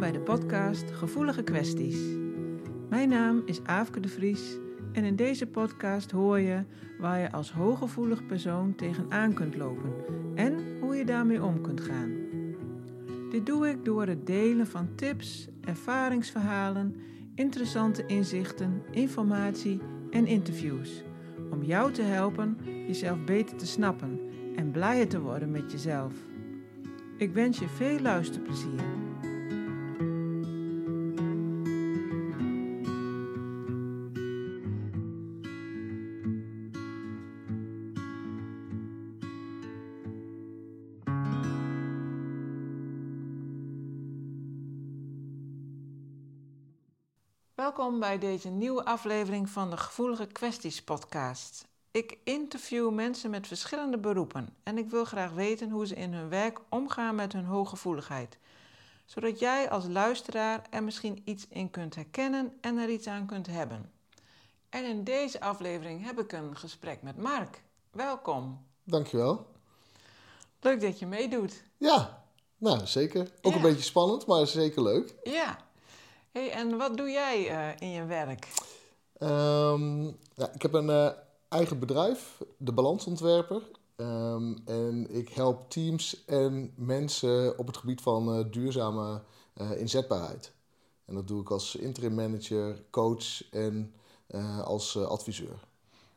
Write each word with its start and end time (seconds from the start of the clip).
bij 0.00 0.12
de 0.12 0.20
podcast 0.20 0.90
Gevoelige 0.90 1.42
Kwesties. 1.42 1.98
Mijn 2.88 3.08
naam 3.08 3.42
is 3.44 3.64
Aafke 3.64 4.00
de 4.00 4.08
Vries 4.08 4.58
en 4.92 5.04
in 5.04 5.16
deze 5.16 5.46
podcast 5.46 6.10
hoor 6.10 6.38
je 6.38 6.64
waar 6.98 7.18
je 7.18 7.32
als 7.32 7.52
hooggevoelig 7.52 8.26
persoon 8.26 8.74
tegenaan 8.74 9.32
kunt 9.32 9.56
lopen 9.56 9.92
en 10.34 10.78
hoe 10.80 10.96
je 10.96 11.04
daarmee 11.04 11.42
om 11.42 11.60
kunt 11.60 11.80
gaan. 11.80 12.10
Dit 13.30 13.46
doe 13.46 13.68
ik 13.68 13.84
door 13.84 14.06
het 14.06 14.26
delen 14.26 14.66
van 14.66 14.94
tips, 14.94 15.48
ervaringsverhalen, 15.64 16.96
interessante 17.34 18.06
inzichten, 18.06 18.82
informatie 18.90 19.80
en 20.10 20.26
interviews. 20.26 21.02
Om 21.50 21.62
jou 21.62 21.92
te 21.92 22.02
helpen 22.02 22.58
jezelf 22.86 23.24
beter 23.24 23.56
te 23.56 23.66
snappen 23.66 24.20
en 24.56 24.70
blijer 24.70 25.08
te 25.08 25.20
worden 25.20 25.50
met 25.50 25.72
jezelf. 25.72 26.12
Ik 27.16 27.32
wens 27.32 27.58
je 27.58 27.68
veel 27.68 28.00
luisterplezier. 28.00 29.09
Bij 48.00 48.18
deze 48.18 48.48
nieuwe 48.48 48.84
aflevering 48.84 49.48
van 49.48 49.70
de 49.70 49.76
Gevoelige 49.76 50.26
Kwesties 50.26 50.82
podcast. 50.82 51.68
Ik 51.90 52.18
interview 52.24 52.90
mensen 52.90 53.30
met 53.30 53.46
verschillende 53.46 53.98
beroepen 53.98 54.48
en 54.62 54.78
ik 54.78 54.90
wil 54.90 55.04
graag 55.04 55.30
weten 55.32 55.70
hoe 55.70 55.86
ze 55.86 55.94
in 55.94 56.12
hun 56.12 56.28
werk 56.28 56.60
omgaan 56.68 57.14
met 57.14 57.32
hun 57.32 57.44
hooggevoeligheid. 57.44 58.38
Zodat 59.04 59.38
jij 59.38 59.70
als 59.70 59.86
luisteraar 59.88 60.66
er 60.70 60.82
misschien 60.82 61.22
iets 61.24 61.46
in 61.48 61.70
kunt 61.70 61.94
herkennen 61.94 62.52
en 62.60 62.78
er 62.78 62.88
iets 62.88 63.06
aan 63.06 63.26
kunt 63.26 63.46
hebben. 63.46 63.90
En 64.68 64.84
in 64.84 65.04
deze 65.04 65.40
aflevering 65.40 66.04
heb 66.04 66.18
ik 66.20 66.32
een 66.32 66.56
gesprek 66.56 67.02
met 67.02 67.16
Mark. 67.16 67.62
Welkom. 67.90 68.66
Dankjewel. 68.84 69.46
Leuk 70.60 70.80
dat 70.80 70.98
je 70.98 71.06
meedoet. 71.06 71.62
Ja, 71.76 72.24
nou 72.56 72.86
zeker. 72.86 73.30
Ook 73.42 73.52
Ja. 73.52 73.56
een 73.56 73.62
beetje 73.62 73.82
spannend, 73.82 74.26
maar 74.26 74.46
zeker 74.46 74.82
leuk. 74.82 75.14
Ja. 75.22 75.68
Hey, 76.32 76.50
en 76.50 76.76
wat 76.76 76.96
doe 76.96 77.10
jij 77.10 77.48
eh, 77.48 77.88
in 77.88 77.90
je 77.90 78.04
werk? 78.04 78.48
Ehm, 79.18 80.04
ja, 80.34 80.52
ik 80.54 80.62
heb 80.62 80.72
een 80.72 80.90
eh, 80.90 81.10
eigen 81.48 81.78
bedrijf, 81.78 82.40
de 82.56 82.72
Balansontwerper. 82.72 83.62
Ehm, 83.96 84.54
en 84.64 85.06
ik 85.10 85.28
help 85.28 85.70
teams 85.70 86.24
en 86.24 86.72
mensen 86.76 87.58
op 87.58 87.66
het 87.66 87.76
gebied 87.76 88.00
van 88.00 88.34
eh, 88.34 88.44
duurzame 88.50 89.22
inzetbaarheid. 89.76 90.52
En 91.04 91.14
dat 91.14 91.28
doe 91.28 91.40
ik 91.40 91.50
als 91.50 91.76
interim 91.76 92.14
manager, 92.14 92.82
coach 92.90 93.50
en 93.50 93.94
als 94.64 94.96
adviseur. 94.96 95.58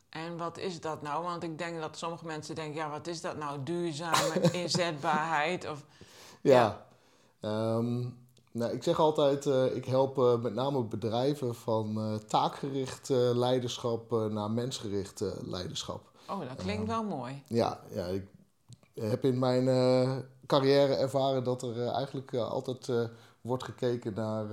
En 0.09 0.37
wat 0.37 0.57
is 0.57 0.81
dat 0.81 1.01
nou? 1.01 1.23
Want 1.23 1.43
ik 1.43 1.57
denk 1.57 1.79
dat 1.79 1.97
sommige 1.97 2.25
mensen 2.25 2.55
denken, 2.55 2.75
ja, 2.75 2.89
wat 2.89 3.07
is 3.07 3.21
dat 3.21 3.37
nou? 3.37 3.63
Duurzame 3.63 4.41
inzetbaarheid? 4.61 5.69
Of, 5.69 5.85
Ja. 6.41 6.85
Ehm, 7.39 8.05
nou, 8.53 8.73
ik 8.73 8.83
zeg 8.83 8.99
altijd, 8.99 9.45
eh, 9.45 9.75
ik 9.75 9.85
help 9.85 10.17
eh, 10.17 10.37
met 10.37 10.53
name 10.53 10.83
bedrijven 10.83 11.55
van 11.55 11.97
eh, 11.97 12.15
taakgericht 12.15 13.09
leiderschap 13.33 14.11
naar 14.11 14.51
mensgericht 14.51 15.23
leiderschap. 15.45 16.11
oh, 16.29 16.39
dat 16.39 16.55
klinkt 16.55 16.87
wel 16.87 17.03
mooi. 17.03 17.43
Ja, 17.47 17.79
ja, 17.89 18.05
ik 18.05 18.27
heb 18.93 19.25
in 19.25 19.39
mijn 19.39 19.65
carrière 20.45 20.93
ervaren 20.93 21.43
dat 21.43 21.61
er 21.61 21.87
eigenlijk 21.87 22.33
altijd 22.33 23.09
wordt 23.41 23.63
gekeken 23.63 24.13
naar 24.13 24.45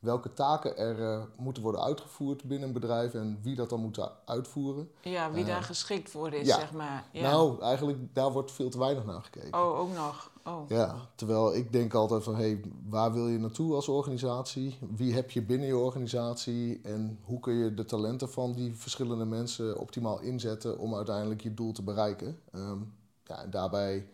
welke 0.00 0.32
taken 0.32 0.76
er 0.76 1.02
eh, 1.02 1.22
moeten 1.36 1.62
worden 1.62 1.82
uitgevoerd 1.82 2.44
binnen 2.44 2.68
een 2.68 2.74
bedrijf 2.74 3.14
en 3.14 3.38
wie 3.42 3.54
dat 3.54 3.68
dan 3.68 3.80
moet 3.80 4.10
uitvoeren. 4.24 4.90
Ja, 5.00 5.30
wie 5.30 5.44
Eh, 5.44 5.48
daar 5.48 5.62
geschikt 5.62 6.10
voor 6.10 6.32
is, 6.32 6.46
ja. 6.46 6.58
zeg 6.58 6.72
maar. 6.72 7.04
Ja. 7.12 7.30
Nou, 7.30 7.62
eigenlijk 7.62 8.14
daar 8.14 8.32
wordt 8.32 8.52
veel 8.52 8.70
te 8.70 8.78
weinig 8.78 9.04
naar 9.04 9.22
gekeken. 9.22 9.60
Oh, 9.60 9.78
ook 9.78 9.94
nog. 9.94 10.30
Oh. 10.44 10.68
Ja, 10.68 10.96
terwijl 11.14 11.54
ik 11.54 11.72
denk 11.72 11.94
altijd 11.94 12.22
van, 12.22 12.34
hé, 12.34 12.40
hey, 12.40 12.60
waar 12.88 13.12
wil 13.12 13.28
je 13.28 13.38
naartoe 13.38 13.74
als 13.74 13.88
organisatie? 13.88 14.78
Wie 14.96 15.14
heb 15.14 15.30
je 15.30 15.42
binnen 15.42 15.66
je 15.66 15.76
organisatie? 15.76 16.80
En 16.82 17.18
hoe 17.24 17.40
kun 17.40 17.54
je 17.54 17.74
de 17.74 17.84
talenten 17.84 18.30
van 18.30 18.52
die 18.52 18.74
verschillende 18.74 19.24
mensen 19.24 19.78
optimaal 19.78 20.20
inzetten 20.20 20.78
om 20.78 20.94
uiteindelijk 20.94 21.40
je 21.40 21.54
doel 21.54 21.72
te 21.72 21.82
bereiken? 21.82 22.40
Ehm, 22.52 22.78
ja, 23.24 23.42
en 23.42 23.50
daarbij 23.50 24.06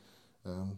ehm, 0.42 0.68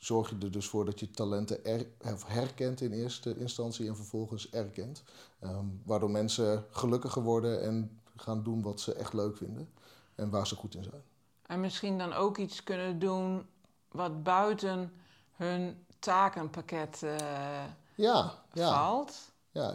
zorg 0.00 0.30
je 0.30 0.36
er 0.40 0.50
dus 0.50 0.66
voor 0.68 0.84
dat 0.84 1.00
je 1.00 1.10
talenten 1.10 1.64
er, 1.64 1.86
herkent 2.26 2.80
in 2.80 2.92
eerste 2.92 3.38
instantie 3.38 3.88
en 3.88 3.96
vervolgens 3.96 4.50
erkent. 4.50 5.02
Ehm, 5.38 5.64
waardoor 5.84 6.10
mensen 6.10 6.64
gelukkiger 6.70 7.22
worden 7.22 7.62
en 7.62 8.00
gaan 8.16 8.42
doen 8.42 8.62
wat 8.62 8.80
ze 8.80 8.94
echt 8.94 9.12
leuk 9.12 9.36
vinden 9.36 9.68
en 10.14 10.30
waar 10.30 10.46
ze 10.46 10.56
goed 10.56 10.74
in 10.74 10.82
zijn. 10.84 11.02
En 11.46 11.60
misschien 11.60 11.98
dan 11.98 12.12
ook 12.12 12.38
iets 12.38 12.62
kunnen 12.64 12.98
doen 12.98 13.46
wat 13.88 14.22
buiten 14.22 14.92
hun 15.36 15.84
takenpakket 15.98 17.02
eh, 17.02 17.64
Ja, 17.94 18.34
ja. 18.52 18.68
valt. 18.68 19.18
Ja, 19.52 19.74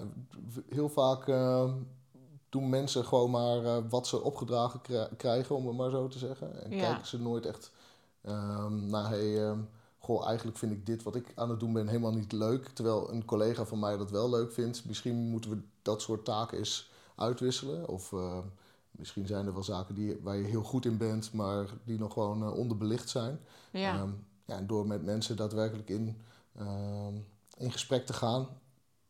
heel 0.70 0.90
vaak 0.90 1.28
eh, 1.28 1.74
doen 2.50 2.70
mensen 2.70 3.06
gewoon 3.06 3.32
maar 3.32 3.66
eh, 3.66 3.78
wat 3.90 4.08
ze 4.08 4.22
opgedragen 4.22 4.82
kri- 4.82 5.08
krijgen, 5.18 5.56
om 5.56 5.68
het 5.68 5.78
maar 5.78 5.90
zo 5.90 6.08
te 6.08 6.18
zeggen. 6.18 6.64
En 6.64 6.72
Ja. 6.72 6.78
kijken 6.78 7.08
ze 7.08 7.20
nooit 7.22 7.46
echt 7.46 7.72
ehm 8.22 8.86
naar, 8.90 9.10
hey, 9.10 9.44
ehm, 9.50 9.60
goh, 10.06 10.28
eigenlijk 10.28 10.58
vind 10.58 10.72
ik 10.72 10.86
dit 10.86 11.04
wat 11.04 11.16
ik 11.16 11.32
aan 11.36 11.50
het 11.50 11.60
doen 11.60 11.74
ben 11.74 11.88
helemaal 11.88 12.14
niet 12.14 12.32
leuk. 12.32 12.68
Terwijl 12.68 13.12
een 13.12 13.26
collega 13.26 13.66
van 13.66 13.80
mij 13.80 13.98
dat 13.98 14.12
wel 14.12 14.30
leuk 14.30 14.52
vindt. 14.52 14.86
Misschien 14.86 15.16
moeten 15.16 15.50
we 15.50 15.58
dat 15.82 16.02
soort 16.02 16.26
taken 16.26 16.58
eens 16.58 16.92
uitwisselen. 17.16 17.88
Of 17.88 18.14
eh, 18.14 18.38
misschien 18.92 19.28
zijn 19.28 19.46
er 19.46 19.54
wel 19.54 19.64
zaken 19.64 19.96
die, 19.96 20.20
waar 20.22 20.36
je 20.36 20.44
heel 20.44 20.64
goed 20.64 20.86
in 20.86 20.98
bent, 20.98 21.34
maar 21.34 21.68
die 21.84 22.00
nog 22.00 22.14
gewoon 22.14 22.44
eh, 22.44 22.58
onderbelicht 22.58 23.10
zijn. 23.10 23.40
Ja. 23.72 23.96
Ehm, 23.96 24.10
ja, 24.46 24.58
en 24.58 24.68
door 24.68 24.88
met 24.88 25.04
mensen 25.04 25.36
daadwerkelijk 25.36 25.90
in, 25.90 26.18
ehm, 26.56 27.14
in 27.58 27.72
gesprek 27.72 28.06
te 28.06 28.14
gaan, 28.14 28.48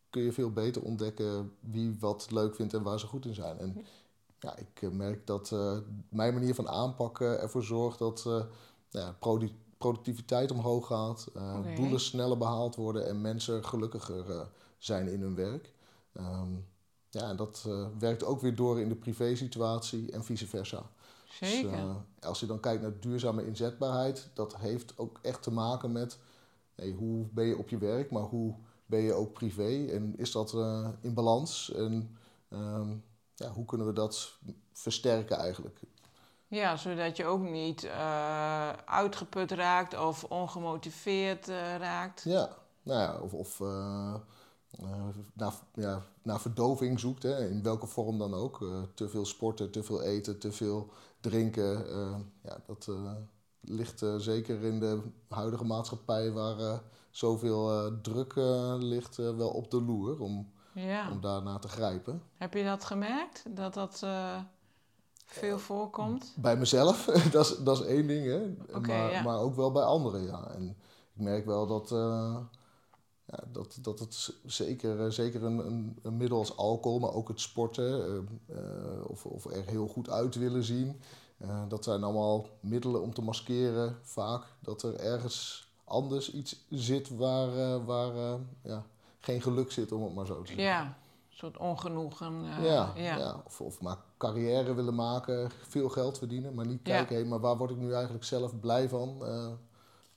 kun 0.10 0.22
je 0.22 0.32
veel 0.32 0.52
beter 0.52 0.82
ontdekken 0.82 1.52
wie 1.60 1.98
wat 2.00 2.32
leuk 2.32 2.56
vindt 2.56 2.74
en 2.74 2.84
waar 2.84 3.00
ze 3.00 3.08
goed 3.08 3.26
in 3.26 3.34
zijn. 3.34 3.60
En 3.60 3.86
ja, 4.40 4.58
ik 4.58 4.82
eh, 4.82 4.90
merk 4.90 5.28
dat 5.28 5.56
mijn 6.10 6.34
manier 6.34 6.56
van 6.56 6.70
aanpakken 6.70 7.40
ervoor 7.42 7.64
zorgt 7.64 8.00
dat 8.00 8.24
eh, 8.28 8.44
ja, 8.90 9.16
productiviteit 9.86 10.52
omhoog 10.52 10.88
gaat, 10.88 11.28
eh, 11.36 11.76
doelen 11.76 12.00
sneller 12.00 12.38
behaald 12.38 12.76
worden 12.76 13.08
en 13.08 13.22
mensen 13.22 13.66
gelukkiger 13.66 14.32
eh, 14.32 14.42
zijn 14.78 15.08
in 15.08 15.22
hun 15.22 15.36
werk. 15.36 15.74
Ehm, 16.14 16.54
ja, 17.10 17.30
en 17.30 17.36
dat 17.36 17.64
eh, 17.68 17.88
werkt 18.00 18.24
ook 18.24 18.42
weer 18.42 18.56
door 18.56 18.80
in 18.80 18.90
de 18.90 18.96
privésituatie 18.96 20.12
en 20.12 20.24
vice 20.24 20.48
versa. 20.48 20.90
Dus, 21.40 21.50
Zeker. 21.50 21.96
als 22.20 22.40
je 22.40 22.46
dan 22.46 22.60
kijkt 22.60 22.82
naar 22.82 23.00
duurzame 23.00 23.46
inzetbaarheid, 23.46 24.30
dat 24.34 24.56
heeft 24.58 24.98
ook 24.98 25.20
echt 25.22 25.44
te 25.44 25.52
maken 25.52 25.92
met 25.92 26.18
hey, 26.76 26.92
hoe 26.92 27.28
ben 27.32 27.46
je 27.46 27.58
op 27.58 27.70
je 27.70 27.78
werk, 27.78 28.12
maar 28.12 28.24
hoe 28.24 28.56
ben 28.86 29.02
je 29.02 29.14
ook 29.14 29.34
privé 29.34 29.86
en 29.86 30.18
is 30.18 30.32
dat 30.32 30.54
in 31.02 31.14
balans 31.14 31.72
en 31.72 32.18
ehm, 32.50 32.96
ja, 33.36 33.52
hoe 33.52 33.66
kunnen 33.66 33.88
we 33.88 33.94
dat 33.94 34.40
versterken 34.72 35.38
eigenlijk? 35.38 35.80
Ja, 36.48 36.76
zodat 36.76 37.18
je 37.18 37.26
ook 37.26 37.42
niet 37.42 37.84
eh, 37.84 38.70
uitgeput 38.70 39.52
raakt 39.52 40.00
of 40.00 40.24
ongemotiveerd 40.24 41.48
eh, 41.50 41.76
raakt. 41.78 42.24
Ja, 42.24 42.50
nou 42.84 43.00
ja, 43.02 43.20
of, 43.20 43.34
of 43.34 43.60
eh, 43.60 44.14
naar, 45.34 45.54
ja, 45.74 46.02
naar 46.22 46.40
verdoving 46.42 47.00
zoekt, 47.00 47.24
hè, 47.24 47.48
in 47.50 47.64
welke 47.64 47.88
vorm 47.88 48.18
dan 48.18 48.34
ook. 48.34 48.58
Te 48.94 49.10
veel 49.10 49.26
sporten, 49.26 49.72
te 49.72 49.84
veel 49.84 50.02
eten, 50.02 50.40
te 50.40 50.52
veel 50.52 50.90
drinken. 51.20 51.86
ja, 52.44 52.58
dat 52.66 52.90
ligt 53.62 54.04
zeker 54.18 54.64
in 54.64 54.80
de 54.80 55.02
huidige 55.30 55.66
maatschappij 55.66 56.32
waar 56.32 56.82
zoveel 57.12 57.92
druk 58.02 58.34
ligt, 58.80 59.16
wel 59.16 59.50
op 59.50 59.72
de 59.72 59.82
loer 59.82 60.20
om, 60.20 60.52
Ja. 60.74 61.12
om 61.12 61.22
daarna 61.22 61.60
te 61.60 61.68
grijpen. 61.68 62.22
Heb 62.38 62.54
je 62.54 62.64
dat 62.64 62.84
gemerkt? 62.86 63.44
Dat 63.56 63.74
dat 63.74 64.06
veel 65.26 65.60
voorkomt? 65.60 66.34
Bij 66.38 66.58
mezelf, 66.58 67.06
dat, 67.32 67.46
is, 67.46 67.58
dat 67.58 67.80
is 67.80 67.86
één 67.86 68.08
ding, 68.08 68.26
hè. 68.26 68.56
Maar, 68.80 69.12
ja. 69.12 69.22
maar 69.22 69.40
ook 69.40 69.56
wel 69.56 69.72
bij 69.72 69.84
anderen, 69.84 70.24
ja. 70.24 70.48
En 70.52 70.70
ik 71.14 71.22
merk 71.24 71.46
wel 71.46 71.68
dat, 71.68 71.92
eh, 71.92 72.38
ja, 73.26 73.40
dat, 73.52 73.78
dat 73.82 74.00
het 74.00 74.34
zeker, 74.46 75.06
eh, 75.06 75.12
zeker 75.12 75.44
een, 75.44 75.58
een, 75.66 75.98
een 76.02 76.18
middel 76.18 76.38
als 76.38 76.58
alcohol, 76.58 77.00
maar 77.00 77.14
ook 77.14 77.28
het 77.28 77.40
sporten 77.42 78.06
eh, 78.48 78.58
eh, 78.58 79.10
of, 79.10 79.26
of 79.26 79.46
er 79.46 79.64
heel 79.66 79.88
goed 79.88 80.10
uit 80.10 80.36
willen 80.36 80.64
zien. 80.64 81.02
eh, 81.38 81.62
dat 81.68 81.84
zijn 81.84 82.04
allemaal 82.04 82.46
middelen 82.60 83.02
om 83.02 83.14
te 83.14 83.22
maskeren 83.22 83.98
vaak 84.02 84.44
dat 84.60 84.84
er 84.84 84.96
ergens 85.00 85.68
anders 85.84 86.32
iets 86.32 86.66
zit 86.70 87.10
waar, 87.18 87.48
eh, 87.58 87.86
waar 87.86 88.16
eh, 88.16 88.34
ja, 88.64 88.84
geen 89.20 89.42
geluk 89.42 89.72
zit, 89.72 89.92
om 89.92 90.04
het 90.04 90.14
maar 90.16 90.26
zo 90.26 90.42
te 90.42 90.48
zeggen. 90.48 90.66
Ja, 90.66 90.98
soort 91.38 91.58
ongenoegen. 91.58 92.46
eh, 92.58 92.64
Ja, 92.66 92.92
ja. 92.96 93.18
ja. 93.18 93.42
Of, 93.46 93.62
of 93.62 93.82
maar 93.82 93.98
carrière 94.18 94.74
willen 94.74 94.96
maken, 94.96 95.52
veel 95.68 95.90
geld 95.90 96.18
verdienen, 96.18 96.54
maar 96.54 96.66
niet 96.66 96.80
Ja. 96.88 96.96
kijken, 96.96 97.16
hé, 97.16 97.26
maar 97.26 97.40
waar 97.40 97.58
word 97.58 97.70
ik 97.72 97.78
nu 97.78 97.94
eigenlijk 97.94 98.24
zelf 98.24 98.60
blij 98.60 98.90
van? 98.90 99.26
eh, 99.26 99.48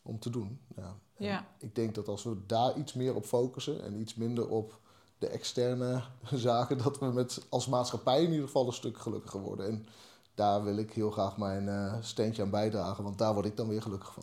om 0.02 0.18
te 0.18 0.30
doen. 0.30 0.60
Ja. 0.76 0.94
Ja. 1.16 1.46
Ik 1.58 1.74
denk 1.74 1.94
dat 1.94 2.08
als 2.08 2.22
we 2.24 2.46
daar 2.46 2.76
iets 2.76 2.92
meer 2.94 3.14
op 3.14 3.24
focussen 3.24 3.84
en 3.84 4.00
iets 4.00 4.14
minder 4.14 4.48
op 4.48 4.78
de 5.18 5.28
externe 5.28 6.02
zaken, 6.34 6.78
dat 6.78 6.98
we 6.98 7.06
met, 7.06 7.46
als 7.48 7.66
maatschappij 7.66 8.22
in 8.22 8.30
ieder 8.30 8.46
geval 8.46 8.66
een 8.66 8.72
stuk 8.72 8.98
gelukkiger 8.98 9.40
worden. 9.40 9.66
En 9.66 9.86
daar 10.34 10.62
wil 10.64 10.76
ik 10.76 10.92
heel 10.92 11.10
graag 11.10 11.36
mijn 11.36 11.68
eh, 11.68 11.94
steentje 12.00 12.42
aan 12.42 12.50
bijdragen, 12.50 13.04
want 13.04 13.18
daar 13.18 13.34
word 13.34 13.46
ik 13.46 13.56
dan 13.56 13.68
weer 13.68 13.82
gelukkig 13.82 14.12
van. 14.12 14.22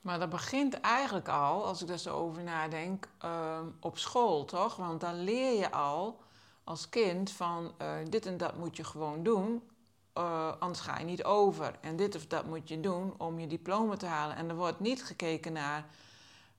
Maar 0.00 0.18
dat 0.18 0.28
begint 0.30 0.80
eigenlijk 0.80 1.28
al, 1.28 1.64
als 1.66 1.82
ik 1.82 1.88
er 1.88 1.98
zo 1.98 2.16
over 2.16 2.42
nadenk, 2.42 3.08
ehm, 3.18 3.64
op 3.80 3.98
school, 3.98 4.44
toch? 4.44 4.76
Want 4.76 5.00
dan 5.00 5.14
leer 5.20 5.58
je 5.58 5.72
al 5.72 6.16
als 6.66 6.88
kind 6.88 7.30
van 7.30 7.72
eh, 7.78 7.88
dit 8.08 8.26
en 8.26 8.36
dat 8.36 8.56
moet 8.56 8.76
je 8.76 8.84
gewoon 8.84 9.22
doen, 9.22 9.62
eh, 10.12 10.52
anders 10.58 10.80
ga 10.80 10.98
je 10.98 11.04
niet 11.04 11.24
over. 11.24 11.78
En 11.80 11.96
dit 11.96 12.16
of 12.16 12.26
dat 12.26 12.46
moet 12.46 12.68
je 12.68 12.80
doen 12.80 13.14
om 13.18 13.38
je 13.38 13.46
diploma 13.46 13.96
te 13.96 14.06
halen. 14.06 14.36
En 14.36 14.48
er 14.48 14.56
wordt 14.56 14.80
niet 14.80 15.04
gekeken 15.04 15.52
naar, 15.52 15.86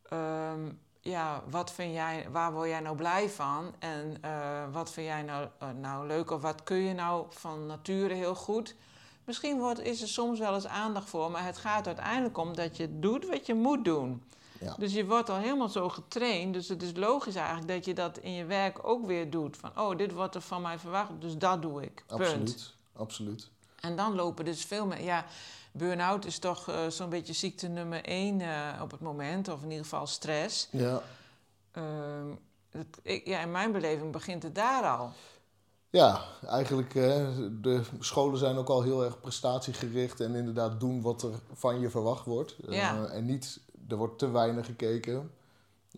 ehm, 0.09 0.71
ja, 0.99 1.43
wat 1.49 1.71
vind 1.71 1.93
jij, 1.93 2.27
waar 2.31 2.53
word 2.53 2.69
jij 2.69 2.79
nou 2.79 2.95
blij 2.95 3.29
van? 3.29 3.73
En 3.79 4.17
eh, 4.21 4.63
wat 4.71 4.91
vind 4.91 5.07
jij 5.07 5.21
nou, 5.21 5.47
nou 5.75 6.07
leuk 6.07 6.31
of 6.31 6.41
wat 6.41 6.63
kun 6.63 6.77
je 6.77 6.93
nou 6.93 7.25
van 7.29 7.65
nature 7.65 8.13
heel 8.13 8.35
goed? 8.35 8.75
Misschien 9.23 9.59
wordt, 9.59 9.79
is 9.79 10.01
er 10.01 10.07
soms 10.07 10.39
wel 10.39 10.53
eens 10.53 10.67
aandacht 10.67 11.09
voor, 11.09 11.31
maar 11.31 11.45
het 11.45 11.57
gaat 11.57 11.87
uiteindelijk 11.87 12.37
om 12.37 12.55
dat 12.55 12.77
je 12.77 12.99
doet 12.99 13.25
wat 13.25 13.45
je 13.45 13.53
moet 13.53 13.85
doen. 13.85 14.23
Ja. 14.59 14.75
Dus 14.77 14.93
je 14.93 15.05
wordt 15.05 15.29
al 15.29 15.37
helemaal 15.37 15.69
zo 15.69 15.89
getraind. 15.89 16.53
Dus 16.53 16.67
het 16.67 16.83
is 16.83 16.91
logisch 16.95 17.35
eigenlijk 17.35 17.67
dat 17.67 17.85
je 17.85 17.93
dat 17.93 18.17
in 18.17 18.33
je 18.33 18.45
werk 18.45 18.87
ook 18.87 19.05
weer 19.05 19.29
doet. 19.29 19.57
Van, 19.57 19.71
oh, 19.75 19.97
dit 19.97 20.11
wordt 20.13 20.35
er 20.35 20.41
van 20.41 20.61
mij 20.61 20.79
verwacht, 20.79 21.11
dus 21.19 21.37
dat 21.37 21.61
doe 21.61 21.83
ik. 21.83 22.03
Punt. 22.07 22.21
Absoluut, 22.21 22.73
absoluut. 22.93 23.49
En 23.79 23.95
dan 23.95 24.15
lopen 24.15 24.45
dus 24.45 24.65
veel 24.65 24.85
meer... 24.85 25.03
Ja, 25.03 25.25
burn-out 25.71 26.25
is 26.25 26.39
toch 26.39 26.67
eh, 26.67 26.87
zo'n 26.87 27.09
beetje 27.09 27.33
ziekte 27.33 27.67
nummer 27.67 28.05
één 28.05 28.41
eh, 28.41 28.81
op 28.81 28.91
het 28.91 28.99
moment. 28.99 29.47
Of 29.47 29.61
in 29.61 29.69
ieder 29.69 29.83
geval 29.83 30.07
stress. 30.07 30.67
Ja. 30.71 31.01
Ehm, 31.71 32.27
het, 32.69 32.99
ik, 33.01 33.27
ja, 33.27 33.39
in 33.39 33.51
mijn 33.51 33.71
beleving 33.71 34.11
begint 34.11 34.43
het 34.43 34.55
daar 34.55 34.83
al. 34.83 35.11
Ja, 35.89 36.21
eigenlijk 36.47 36.95
eh, 36.95 37.27
de 37.61 37.81
scholen 37.99 38.37
zijn 38.37 38.57
ook 38.57 38.69
al 38.69 38.81
heel 38.81 39.03
erg 39.03 39.19
prestatiegericht 39.19 40.19
en 40.19 40.35
inderdaad 40.35 40.79
doen 40.79 41.01
wat 41.01 41.23
er 41.23 41.31
van 41.53 41.79
je 41.79 41.89
verwacht 41.89 42.25
wordt. 42.25 42.55
Ja. 42.67 43.05
en 43.05 43.25
niet, 43.25 43.59
er 43.87 43.97
wordt 43.97 44.19
te 44.19 44.29
weinig 44.31 44.65
gekeken, 44.65 45.31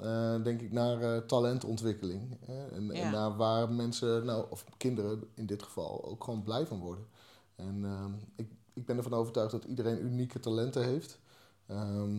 eh, 0.01 0.43
denk 0.43 0.61
ik, 0.61 0.71
naar 0.71 1.01
eh, 1.01 1.21
talentontwikkeling. 1.21 2.37
Hè? 2.45 2.67
En, 2.67 2.85
Ja. 2.85 2.93
en 2.93 3.11
naar 3.11 3.35
waar 3.37 3.71
mensen, 3.71 4.25
nou, 4.25 4.45
of 4.49 4.65
kinderen 4.77 5.23
in 5.33 5.45
dit 5.45 5.63
geval, 5.63 6.05
ook 6.05 6.23
gewoon 6.23 6.43
blij 6.43 6.65
van 6.65 6.79
worden. 6.79 7.07
En 7.55 7.85
ehm, 7.85 8.13
ik, 8.35 8.51
ik 8.73 8.85
ben 8.85 8.97
ervan 8.97 9.13
overtuigd 9.13 9.51
dat 9.51 9.63
iedereen 9.63 10.03
unieke 10.05 10.39
talenten 10.39 10.83
heeft. 10.83 11.19
Ehm, 11.67 12.17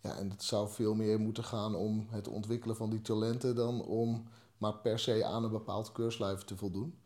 ja, 0.00 0.16
en 0.16 0.30
het 0.30 0.42
zou 0.42 0.68
veel 0.68 0.94
meer 0.94 1.20
moeten 1.20 1.44
gaan 1.44 1.74
om 1.74 2.06
het 2.10 2.28
ontwikkelen 2.28 2.76
van 2.76 2.90
die 2.90 3.02
talenten 3.02 3.54
dan 3.54 3.82
om 3.82 4.28
maar 4.58 4.74
per 4.74 4.98
se 4.98 5.24
aan 5.24 5.44
een 5.44 5.50
bepaald 5.50 5.92
keurslijf 5.92 6.44
te 6.44 6.56
voldoen. 6.56 7.00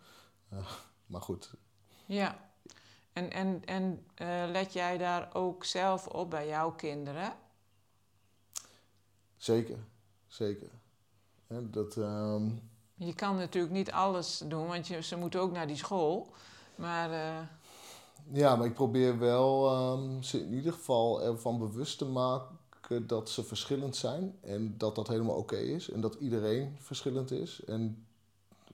Eh, 0.49 0.71
maar 1.07 1.23
goed, 1.23 1.55
Ja. 2.07 2.49
En, 3.13 3.31
en, 3.31 3.65
en 3.65 4.05
let 4.53 4.73
jij 4.73 4.99
daar 4.99 5.31
ook 5.35 5.65
zelf 5.65 6.07
op 6.07 6.31
bij 6.31 6.49
jouw 6.49 6.73
kinderen? 6.73 7.33
Zeker, 9.41 9.79
zeker. 10.27 10.69
Dat, 11.71 11.97
ehm, 11.97 12.49
Je 12.95 13.15
kan 13.15 13.37
natuurlijk 13.37 13.73
niet 13.73 13.91
alles 13.93 14.43
doen, 14.49 14.67
want 14.67 14.87
je, 14.87 15.03
ze 15.03 15.17
moeten 15.17 15.41
ook 15.41 15.53
naar 15.53 15.67
die 15.67 15.77
school. 15.77 16.33
Maar 16.75 17.11
eh, 17.11 17.47
ja, 18.33 18.57
maar 18.57 18.67
ik 18.67 18.75
probeer 18.75 19.19
wel 19.19 19.71
ehm, 19.71 20.23
ze 20.23 20.41
in 20.41 20.53
ieder 20.55 20.73
geval 20.73 21.23
ervan 21.23 21.59
bewust 21.59 21.99
te 21.99 22.05
maken 22.05 23.07
dat 23.07 23.29
ze 23.31 23.45
verschillend 23.45 23.97
zijn 23.97 24.37
en 24.41 24.75
dat 24.79 24.95
dat 24.95 25.09
helemaal 25.09 25.37
oké 25.37 25.57
is 25.57 25.91
en 25.91 26.01
dat 26.01 26.15
iedereen 26.15 26.77
verschillend 26.79 27.31
is. 27.31 27.65
En 27.65 28.07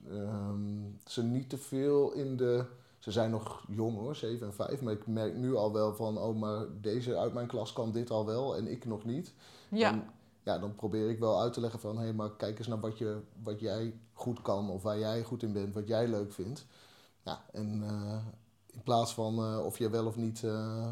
ehm, 0.09 0.81
ze 1.05 1.23
niet 1.23 1.49
te 1.49 1.57
veel 1.57 2.11
in 2.11 2.37
de. 2.37 2.65
Ze 2.99 3.11
zijn 3.11 3.31
nog 3.31 3.63
jong 3.67 3.97
hoor, 3.97 4.15
7 4.15 4.47
en 4.47 4.53
5, 4.53 4.81
maar 4.81 4.93
ik 4.93 5.07
merk 5.07 5.35
nu 5.35 5.55
al 5.55 5.73
wel 5.73 5.95
van, 5.95 6.17
oh, 6.17 6.35
maar 6.35 6.65
deze 6.81 7.17
uit 7.17 7.33
mijn 7.33 7.47
klas 7.47 7.73
kan 7.73 7.91
dit 7.91 8.09
al 8.09 8.25
wel 8.25 8.55
en 8.55 8.67
ik 8.67 8.85
nog 8.85 9.05
niet. 9.05 9.33
ja, 9.69 9.91
En 9.91 10.09
ja, 10.47 10.59
dan 10.59 10.75
probeer 10.75 11.09
ik 11.09 11.19
wel 11.19 11.41
uit 11.41 11.53
te 11.53 11.59
leggen 11.59 11.79
van... 11.79 11.97
hé, 11.97 12.13
maar 12.13 12.35
kijk 12.35 12.57
eens 12.57 12.67
naar 12.67 12.79
wat, 12.79 12.97
je, 12.97 13.21
wat 13.43 13.59
jij 13.59 13.99
goed 14.13 14.41
kan 14.41 14.69
of 14.69 14.83
waar 14.83 14.99
jij 14.99 15.23
goed 15.23 15.43
in 15.43 15.53
bent, 15.53 15.73
wat 15.73 15.87
jij 15.87 16.07
leuk 16.07 16.33
vindt. 16.33 16.65
Ja, 17.23 17.45
en 17.51 17.83
eh, 17.83 18.25
in 18.65 18.83
plaats 18.83 19.13
van 19.13 19.37
eh, 19.37 19.65
of 19.65 19.77
je 19.77 19.89
wel 19.89 20.05
of 20.05 20.15
niet 20.15 20.43
eh, 20.43 20.89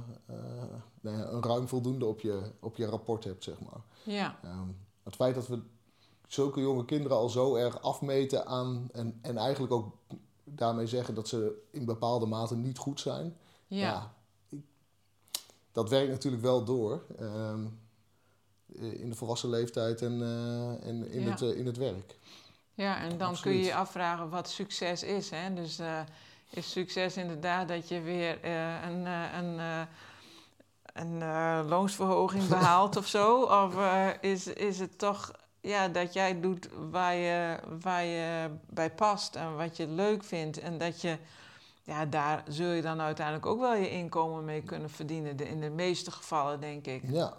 nou 1.01 1.17
ja, 1.17 1.27
een 1.27 1.43
ruim 1.43 1.67
voldoende 1.67 2.05
op 2.05 2.19
je, 2.19 2.51
op 2.59 2.75
je 2.75 2.85
rapport 2.85 3.23
hebt, 3.23 3.43
zeg 3.43 3.59
maar. 3.59 3.81
ja, 4.03 4.39
Ehm, 4.43 4.67
het 5.03 5.15
feit 5.15 5.35
dat 5.35 5.47
we 5.47 5.61
zulke 6.27 6.61
jonge 6.61 6.85
kinderen 6.85 7.17
al 7.17 7.29
zo 7.29 7.55
erg 7.55 7.81
afmeten 7.81 8.45
aan... 8.45 8.89
en, 8.91 9.19
en 9.21 9.37
eigenlijk 9.37 9.73
ook 9.73 9.93
daarmee 10.43 10.87
zeggen 10.87 11.15
dat 11.15 11.27
ze 11.27 11.63
in 11.71 11.85
bepaalde 11.85 12.25
mate 12.25 12.55
niet 12.55 12.77
goed 12.77 12.99
zijn... 12.99 13.37
ja. 13.67 14.13
ik- 14.49 14.65
dat 15.71 15.89
werkt 15.89 16.11
natuurlijk 16.11 16.43
wel 16.43 16.63
door 16.63 17.05
ehm, 17.17 17.65
in 18.79 19.09
de 19.09 19.15
volwassen 19.15 19.49
leeftijd 19.49 20.01
en, 20.01 20.21
eh, 20.21 20.87
en 20.87 21.11
in, 21.11 21.21
Ja. 21.23 21.29
het, 21.29 21.41
eh, 21.41 21.57
in 21.57 21.65
het 21.65 21.77
werk. 21.77 22.15
Ja, 22.73 22.97
en 23.01 23.17
dan 23.17 23.35
kun 23.41 23.51
je 23.51 23.63
je 23.63 23.75
afvragen 23.75 24.29
wat 24.29 24.49
succes 24.49 25.03
is. 25.03 25.29
Hè? 25.29 25.53
Dus 25.53 25.79
eh, 25.79 25.99
is 26.49 26.71
succes 26.71 27.17
inderdaad 27.17 27.67
dat 27.67 27.87
je 27.87 28.01
weer 28.01 28.41
eh, 28.41 28.83
een, 28.89 29.05
eh, 29.05 29.23
een, 29.37 29.59
eh, 29.59 29.81
een 30.93 31.21
eh, 31.21 31.59
loonsverhoging 31.67 32.47
behaalt 32.47 32.97
of 32.97 33.07
zo? 33.07 33.41
Of 33.63 33.75
eh, 33.77 34.07
is, 34.21 34.47
is 34.47 34.79
het 34.79 34.97
toch 34.99 35.31
ja, 35.61 35.87
dat 35.87 36.13
jij 36.13 36.39
doet 36.39 36.69
waar 36.91 37.15
je, 37.15 37.57
waar 37.81 38.03
je 38.03 38.49
bij 38.69 38.91
past 38.91 39.35
en 39.35 39.55
wat 39.55 39.77
je 39.77 39.87
leuk 39.87 40.23
vindt? 40.23 40.59
En 40.59 40.77
dat 40.77 41.01
je, 41.01 41.17
ja, 41.83 42.05
daar 42.05 42.43
zul 42.47 42.71
je 42.71 42.81
dan 42.81 43.01
uiteindelijk 43.01 43.45
ook 43.45 43.59
wel 43.59 43.75
je 43.75 43.89
inkomen 43.89 44.45
mee 44.45 44.61
kunnen 44.61 44.89
verdienen. 44.89 45.37
In 45.47 45.59
de 45.59 45.69
meeste 45.69 46.11
gevallen, 46.11 46.59
denk 46.59 46.85
ik. 46.87 47.01
Ja. 47.07 47.33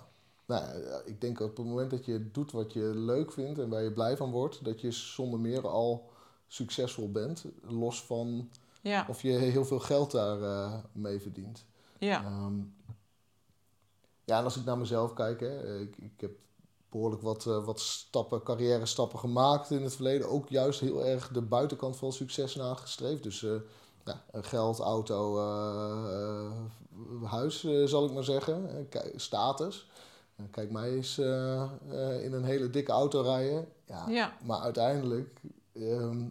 Nou, 0.46 0.82
ja, 0.84 1.00
ik 1.04 1.20
denk 1.20 1.40
op 1.40 1.56
het 1.56 1.66
moment 1.66 1.90
dat 1.90 2.04
je 2.04 2.30
doet 2.30 2.52
wat 2.52 2.72
je 2.72 2.80
leuk 2.94 3.32
vindt 3.32 3.58
en 3.58 3.68
waar 3.68 3.82
je 3.82 3.92
blij 3.92 4.16
van 4.16 4.30
wordt, 4.30 4.64
dat 4.64 4.80
je 4.80 4.90
zonder 4.90 5.40
meer 5.40 5.68
al 5.68 6.10
succesvol 6.46 7.10
bent. 7.10 7.44
Los 7.62 8.02
van 8.04 8.50
Ja, 8.80 9.06
of 9.08 9.22
je 9.22 9.32
heel 9.32 9.64
veel 9.64 9.78
geld 9.80 10.10
daar 10.10 10.42
eh, 10.42 10.74
mee 10.92 11.20
verdient. 11.20 11.64
ja, 11.98 12.24
Ehm, 12.24 12.54
ja, 14.24 14.38
en 14.38 14.44
als 14.44 14.56
ik 14.56 14.64
naar 14.64 14.78
mezelf 14.78 15.12
kijk, 15.12 15.40
hè, 15.40 15.80
ik, 15.80 15.96
ik 15.96 16.20
heb 16.20 16.30
behoorlijk 16.90 17.22
wat, 17.22 17.46
eh, 17.46 17.64
wat 17.64 17.80
stappen, 17.80 18.42
carrière 18.42 18.86
stappen 18.86 19.18
gemaakt 19.18 19.70
in 19.70 19.82
het 19.82 19.94
verleden. 19.94 20.28
Ook 20.28 20.48
juist 20.48 20.80
heel 20.80 21.04
erg 21.04 21.28
de 21.28 21.42
buitenkant 21.42 21.96
van 21.96 22.12
succes 22.12 22.54
nagestreefd. 22.54 23.22
Dus 23.22 23.42
eh, 23.42 23.54
ja, 24.04 24.22
geld, 24.32 24.78
auto, 24.78 25.38
eh, 25.38 26.12
eh, 26.12 26.52
huis, 27.30 27.64
eh, 27.64 27.84
zal 27.84 28.04
ik 28.04 28.12
maar 28.12 28.24
zeggen. 28.24 28.88
Eh, 28.90 29.00
status. 29.16 29.88
Kijk, 30.50 30.70
mij 30.70 30.90
eens 30.90 31.18
eh, 31.18 31.62
eh, 31.62 32.24
in 32.24 32.32
een 32.32 32.44
hele 32.44 32.70
dikke 32.70 32.92
auto 32.92 33.20
rijden. 33.20 33.68
Ja, 33.84 34.08
ja, 34.08 34.36
maar 34.44 34.60
uiteindelijk 34.60 35.40
ehm, 35.72 36.28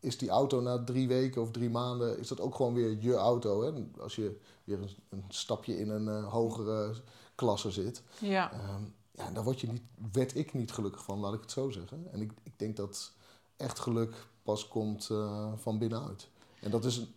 is 0.00 0.18
die 0.18 0.28
auto 0.28 0.60
na 0.60 0.84
drie 0.84 1.08
weken 1.08 1.42
of 1.42 1.50
drie 1.50 1.70
maanden... 1.70 2.18
is 2.18 2.28
dat 2.28 2.40
ook 2.40 2.54
gewoon 2.54 2.74
weer 2.74 2.96
je 3.00 3.14
auto. 3.14 3.62
Hè? 3.62 3.72
Als 4.00 4.16
je 4.16 4.40
weer 4.64 4.82
een, 4.82 4.90
een 5.08 5.24
stapje 5.28 5.78
in 5.78 5.88
een 5.88 6.08
eh, 6.08 6.32
hogere 6.32 6.94
klasse 7.34 7.70
zit. 7.70 8.02
ja. 8.20 8.52
Ehm, 8.52 8.82
ja, 9.10 9.30
daar 9.30 9.44
word 9.44 9.60
je 9.60 9.66
niet, 9.66 9.82
werd 10.12 10.36
ik 10.36 10.54
niet 10.54 10.72
gelukkig 10.72 11.04
van, 11.04 11.18
laat 11.18 11.34
ik 11.34 11.40
het 11.40 11.50
zo 11.50 11.70
zeggen. 11.70 12.06
En 12.12 12.20
ik, 12.20 12.32
ik 12.42 12.58
denk 12.58 12.76
dat 12.76 13.12
echt 13.56 13.78
geluk 13.78 14.26
pas 14.42 14.68
komt 14.68 15.10
van 15.54 15.78
binnenuit. 15.78 16.28
En 16.60 16.70
dat 16.70 16.84
is 16.84 16.96
een 16.96 17.14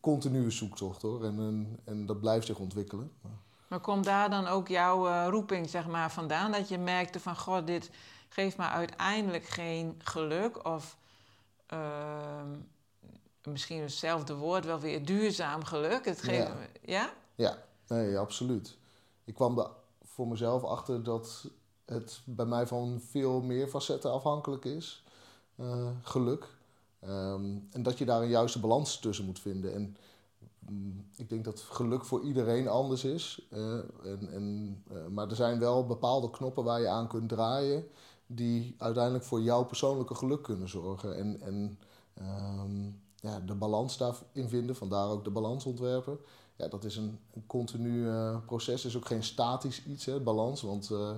continue 0.00 0.50
zoektocht 0.50 1.02
hoor. 1.02 1.24
En, 1.24 1.38
en, 1.38 1.78
en 1.84 2.06
dat 2.06 2.20
blijft 2.20 2.46
zich 2.46 2.58
ontwikkelen. 2.58 3.12
Maar 3.20 3.38
komt 3.80 4.04
daar 4.04 4.30
dan 4.30 4.46
ook 4.46 4.68
jouw 4.68 5.06
eh, 5.06 5.26
roeping 5.28 5.70
zeg 5.70 5.86
maar, 5.86 6.10
vandaan? 6.12 6.52
Dat 6.52 6.68
je 6.68 6.78
merkte 6.78 7.20
van, 7.20 7.36
god, 7.36 7.66
dit 7.66 7.90
geeft 8.28 8.56
me 8.56 8.64
uiteindelijk 8.68 9.44
geen 9.46 10.00
geluk. 10.04 10.64
Of 10.66 10.96
ehm, 11.66 12.48
misschien 13.42 13.80
hetzelfde 13.82 14.34
woord, 14.34 14.64
wel 14.64 14.78
weer 14.80 15.04
duurzaam 15.04 15.64
geluk. 15.64 16.04
Het 16.04 16.22
geeft, 16.22 16.50
ja. 16.82 17.10
Ja, 17.34 17.58
nee, 17.86 18.18
absoluut. 18.18 18.78
Ik 19.24 19.34
kwam 19.34 19.58
er 19.58 19.68
voor 20.04 20.28
mezelf 20.28 20.64
achter 20.64 21.02
dat 21.02 21.50
het 21.84 22.20
bij 22.24 22.44
mij 22.46 22.66
van 22.66 23.00
veel 23.10 23.40
meer 23.40 23.68
facetten 23.68 24.12
afhankelijk 24.12 24.64
is. 24.64 25.04
eh, 25.56 25.88
geluk. 26.02 26.46
Ehm, 27.00 27.44
en 27.70 27.82
dat 27.82 27.98
je 27.98 28.04
daar 28.04 28.22
een 28.22 28.28
juiste 28.28 28.60
balans 28.60 28.98
tussen 28.98 29.24
moet 29.24 29.40
vinden. 29.40 29.74
En 29.74 29.96
ik 31.16 31.28
denk 31.28 31.44
dat 31.44 31.60
geluk 31.60 32.04
voor 32.04 32.22
iedereen 32.22 32.68
anders 32.68 33.04
is. 33.04 33.46
en, 33.50 34.28
en, 34.32 34.76
eh, 34.90 35.06
maar 35.06 35.28
er 35.28 35.36
zijn 35.36 35.58
wel 35.58 35.86
bepaalde 35.86 36.30
knoppen 36.30 36.64
waar 36.64 36.80
je 36.80 36.88
aan 36.88 37.08
kunt 37.08 37.28
draaien. 37.28 37.84
die 38.26 38.74
uiteindelijk 38.78 39.24
voor 39.24 39.40
jouw 39.40 39.64
persoonlijke 39.64 40.14
geluk 40.14 40.42
kunnen 40.42 40.68
zorgen. 40.68 41.16
En, 41.16 41.40
en 41.40 41.78
ehm, 42.14 42.90
ja, 43.20 43.40
de 43.40 43.54
balans 43.54 43.96
daarin 43.96 44.48
vinden, 44.48 44.76
vandaar 44.76 45.08
ook 45.08 45.24
de 45.24 45.30
balans 45.30 45.64
ontwerpen. 45.64 46.18
ja, 46.56 46.68
dat 46.68 46.84
is 46.84 46.96
een, 46.96 47.18
een 47.34 47.46
continu 47.46 48.08
eh, 48.08 48.38
proces. 48.46 48.84
Is 48.84 48.96
ook 48.96 49.06
geen 49.06 49.22
statisch 49.22 49.84
iets, 49.84 50.04
hè, 50.04 50.20
balans. 50.20 50.62
Want 50.62 50.90
eh, 50.90 51.14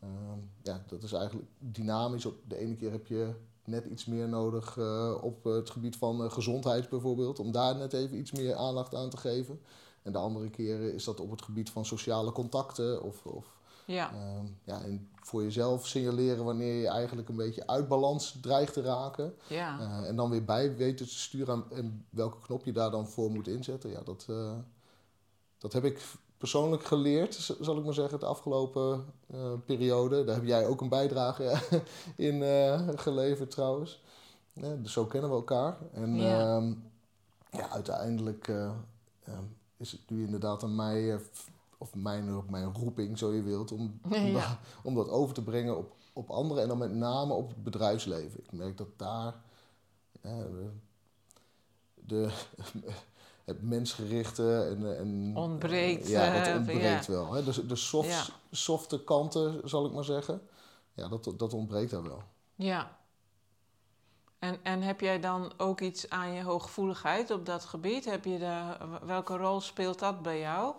ehm, 0.00 0.38
ja, 0.62 0.84
dat 0.86 1.02
is 1.02 1.12
eigenlijk 1.12 1.48
dynamisch. 1.58 2.26
Op 2.26 2.34
de 2.48 2.56
ene 2.56 2.76
keer 2.76 2.90
heb 2.90 3.06
je 3.06 3.34
net 3.64 3.84
iets 3.84 4.04
meer 4.04 4.28
nodig 4.28 4.76
eh, 4.78 5.14
op 5.22 5.44
het 5.44 5.70
gebied 5.70 5.96
van 5.96 6.30
gezondheid 6.30 6.88
bijvoorbeeld. 6.88 7.38
Om 7.38 7.52
daar 7.52 7.76
net 7.76 7.92
even 7.92 8.18
iets 8.18 8.32
meer 8.32 8.54
aandacht 8.54 8.94
aan 8.94 9.10
te 9.10 9.16
geven. 9.16 9.60
En 10.02 10.12
de 10.12 10.18
andere 10.18 10.50
keren 10.50 10.94
is 10.94 11.04
dat 11.04 11.20
op 11.20 11.30
het 11.30 11.42
gebied 11.42 11.70
van 11.70 11.84
sociale 11.84 12.32
contacten 12.32 13.02
of, 13.02 13.26
of 13.26 13.46
Ja, 13.84 14.12
Ehm, 14.12 14.46
ja, 14.64 14.82
en 14.82 15.08
voor 15.20 15.42
jezelf 15.42 15.86
signaleren 15.86 16.44
wanneer 16.44 16.80
je 16.80 16.88
eigenlijk 16.88 17.28
een 17.28 17.36
beetje 17.36 17.66
uit 17.66 17.88
balans 17.88 18.38
dreigt 18.40 18.72
te 18.72 18.80
raken. 18.82 19.34
ja. 19.48 19.80
Eh, 19.80 20.08
en 20.08 20.16
dan 20.16 20.30
weer 20.30 20.44
bij 20.44 20.76
weten 20.76 21.06
te 21.06 21.18
sturen 21.18 21.54
aan- 21.54 21.70
en 21.70 22.06
welke 22.10 22.40
knop 22.40 22.64
je 22.64 22.72
daar 22.72 22.90
dan 22.90 23.08
voor 23.08 23.30
moet 23.30 23.48
inzetten. 23.48 23.90
Ja, 23.90 24.00
dat, 24.04 24.26
eh, 24.28 24.52
dat 25.58 25.72
heb 25.72 25.84
ik 25.84 26.00
persoonlijk 26.42 26.84
geleerd, 26.84 27.54
zal 27.60 27.78
ik 27.78 27.84
maar 27.84 27.94
zeggen, 27.94 28.20
de 28.20 28.26
afgelopen 28.26 29.04
eh, 29.26 29.52
periode. 29.66 30.24
Daar 30.24 30.34
heb 30.34 30.44
jij 30.44 30.66
ook 30.66 30.80
een 30.80 30.88
bijdrage 30.88 31.54
in 32.16 32.42
eh, 32.42 32.88
geleverd 32.94 33.50
trouwens. 33.50 34.02
Ja, 34.52 34.74
dus 34.74 34.92
zo 34.92 35.06
kennen 35.06 35.30
we 35.30 35.36
elkaar. 35.36 35.78
En 35.92 36.16
Ja. 36.16 36.58
ja, 36.58 36.74
ja 37.50 37.68
uiteindelijk 37.70 38.48
eh, 38.48 38.70
ehm, 39.24 39.44
is 39.76 39.92
het 39.92 40.10
nu 40.10 40.24
inderdaad 40.24 40.62
aan 40.62 40.74
mij, 40.74 41.20
of 41.78 41.94
mijn, 41.94 42.44
mijn 42.50 42.74
roeping 42.74 43.18
zo 43.18 43.32
je 43.32 43.42
wilt, 43.42 43.72
om, 43.72 44.00
om, 44.04 44.12
Ja. 44.12 44.32
dat, 44.32 44.58
om 44.82 44.94
dat 44.94 45.08
over 45.08 45.34
te 45.34 45.42
brengen 45.42 45.76
op, 45.76 45.92
op 46.12 46.30
anderen 46.30 46.62
en 46.62 46.68
dan 46.68 46.78
met 46.78 46.92
name 46.92 47.32
op 47.32 47.48
het 47.48 47.62
bedrijfsleven. 47.64 48.40
Ik 48.40 48.52
merk 48.52 48.76
dat 48.76 48.88
daar 48.96 49.34
de, 51.94 52.30
het 53.44 53.62
mensgerichte 53.62 54.62
en, 54.62 54.98
en 54.98 55.36
Ontbreekt, 55.36 56.08
ja, 56.08 56.34
eh, 56.34 56.44
dat 56.44 56.56
ontbreekt 56.56 57.06
ja. 57.06 57.12
wel. 57.12 57.32
Hè? 57.32 57.44
De, 57.44 57.66
de 57.66 57.76
soft, 57.76 58.08
Ja. 58.08 58.24
softe 58.50 59.04
kanten, 59.04 59.68
zal 59.68 59.86
ik 59.86 59.92
maar 59.92 60.04
zeggen. 60.04 60.42
Ja, 60.94 61.08
dat, 61.08 61.32
dat 61.36 61.52
ontbreekt 61.54 61.90
daar 61.90 62.02
wel. 62.02 62.22
Ja. 62.54 63.00
En, 64.38 64.64
en 64.64 64.82
heb 64.82 65.00
jij 65.00 65.20
dan 65.20 65.52
ook 65.56 65.80
iets 65.80 66.08
aan 66.10 66.32
je 66.32 66.42
hooggevoeligheid 66.42 67.30
op 67.30 67.46
dat 67.46 67.64
gebied? 67.64 68.04
Heb 68.04 68.24
je 68.24 68.38
de, 68.38 68.76
welke 69.06 69.36
rol 69.36 69.60
speelt 69.60 69.98
dat 69.98 70.22
bij 70.22 70.38
jou? 70.40 70.74